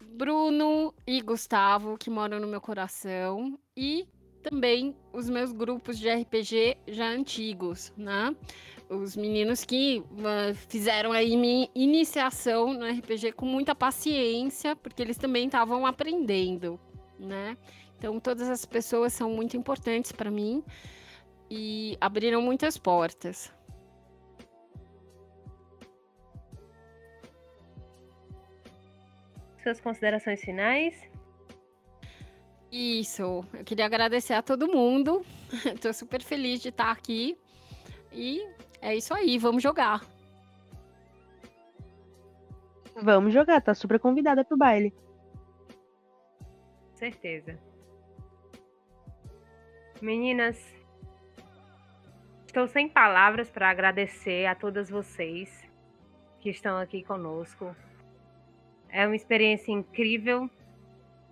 [0.00, 4.06] Bruno e Gustavo, que moram no meu coração, e
[4.42, 8.34] também os meus grupos de RPG já antigos, né?
[8.88, 15.16] Os meninos que uh, fizeram aí minha iniciação no RPG com muita paciência, porque eles
[15.16, 16.78] também estavam aprendendo,
[17.18, 17.56] né?
[17.96, 20.62] Então todas as pessoas são muito importantes para mim
[21.56, 23.52] e abriram muitas portas.
[29.62, 30.94] Suas considerações finais?
[32.70, 35.24] Isso, eu queria agradecer a todo mundo.
[35.64, 37.38] Estou super feliz de estar aqui.
[38.12, 38.44] E
[38.80, 40.04] é isso aí, vamos jogar.
[43.00, 44.92] Vamos jogar, tá super convidada pro baile.
[46.94, 47.58] Certeza.
[50.02, 50.58] Meninas,
[52.54, 55.68] estou sem palavras para agradecer a todas vocês
[56.38, 57.74] que estão aqui conosco.
[58.88, 60.48] É uma experiência incrível.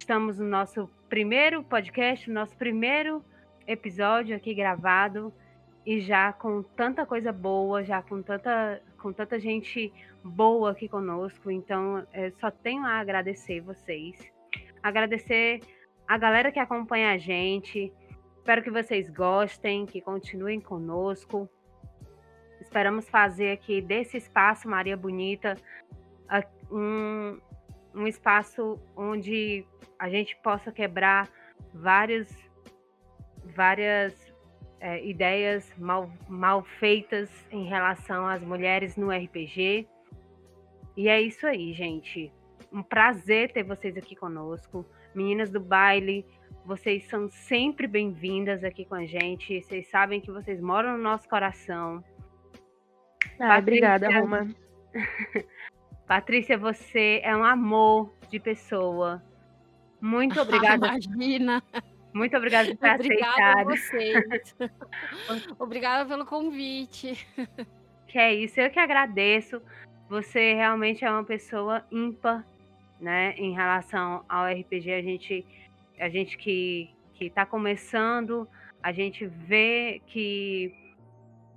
[0.01, 3.25] Estamos no nosso primeiro podcast, nosso primeiro
[3.69, 5.33] episódio aqui gravado
[5.87, 9.93] e já com tanta coisa boa, já com tanta, com tanta gente
[10.25, 11.53] boa aqui conosco.
[11.53, 12.05] Então,
[12.41, 14.19] só tenho a agradecer vocês.
[14.83, 15.61] Agradecer
[16.09, 17.93] a galera que acompanha a gente.
[18.43, 21.49] Espero que vocês gostem, que continuem conosco.
[22.61, 25.57] Esperamos fazer aqui desse espaço Maria Bonita
[26.69, 27.39] um,
[27.95, 29.65] um espaço onde
[29.97, 31.31] a gente possa quebrar
[31.73, 32.37] várias,
[33.55, 34.35] várias
[34.81, 39.87] é, ideias mal, mal feitas em relação às mulheres no RPG.
[40.97, 42.33] E é isso aí, gente.
[42.73, 44.85] Um prazer ter vocês aqui conosco.
[45.15, 46.27] Meninas do baile,
[46.65, 49.61] vocês são sempre bem-vindas aqui com a gente.
[49.63, 52.03] Vocês sabem que vocês moram no nosso coração.
[53.39, 53.59] Ah, Patrícia...
[53.59, 54.49] obrigada, Roma.
[56.07, 59.23] Patrícia, você é um amor de pessoa.
[60.01, 60.87] Muito obrigada.
[60.89, 61.63] Imagina.
[62.13, 64.57] Muito obrigada por ter Obrigada a vocês.
[65.59, 67.27] obrigada pelo convite.
[68.07, 69.63] Que é isso, eu que agradeço.
[70.09, 72.47] Você realmente é uma pessoa ímpar,
[73.01, 73.33] né?
[73.39, 75.47] Em relação ao RPG, a gente,
[76.03, 76.91] a gente que
[77.23, 78.49] que está começando,
[78.83, 80.75] a gente vê que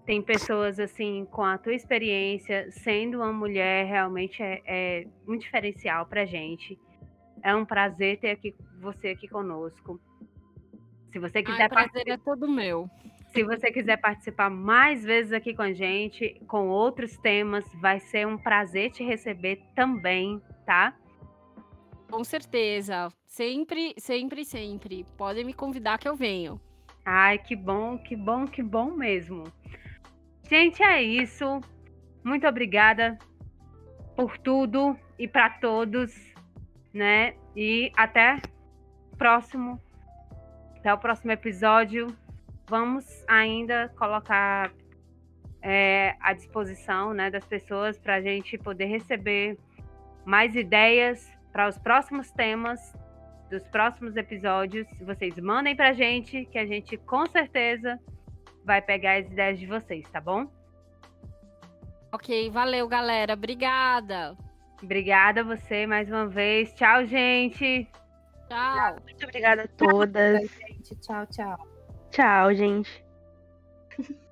[0.06, 6.06] tem pessoas assim com a tua experiência, sendo uma mulher, realmente é, é um diferencial
[6.06, 6.78] para gente.
[7.42, 10.00] É um prazer ter aqui, você aqui conosco.
[11.12, 12.88] Se você quiser Ai, prazer é todo meu.
[13.34, 18.28] Se você quiser participar mais vezes aqui com a gente, com outros temas, vai ser
[18.28, 20.96] um prazer te receber também, tá?
[22.10, 23.10] Com certeza.
[23.26, 25.06] Sempre, sempre, sempre.
[25.18, 26.60] Podem me convidar que eu venho.
[27.04, 29.44] Ai, que bom, que bom, que bom mesmo.
[30.50, 31.62] Gente, é isso.
[32.24, 33.18] Muito obrigada
[34.16, 36.16] por tudo e para todos,
[36.94, 37.36] né?
[37.56, 38.42] E até
[39.18, 39.80] próximo,
[40.78, 42.08] até o próximo episódio.
[42.68, 44.72] Vamos ainda colocar
[45.62, 49.58] é, à disposição, né, das pessoas para a gente poder receber
[50.26, 52.94] mais ideias para os próximos temas
[53.50, 54.86] dos próximos episódios.
[55.00, 57.98] Vocês mandem para a gente, que a gente com certeza
[58.66, 60.52] vai pegar as ideias de vocês, tá bom?
[62.12, 63.36] Ok, valeu, galera.
[63.36, 64.36] Obrigada.
[64.84, 66.74] Obrigada a você mais uma vez.
[66.74, 67.88] Tchau, gente.
[68.50, 68.98] Tchau.
[69.06, 70.52] Muito obrigada a todas.
[71.02, 71.68] Tchau, tchau.
[72.12, 73.06] Tchau, gente.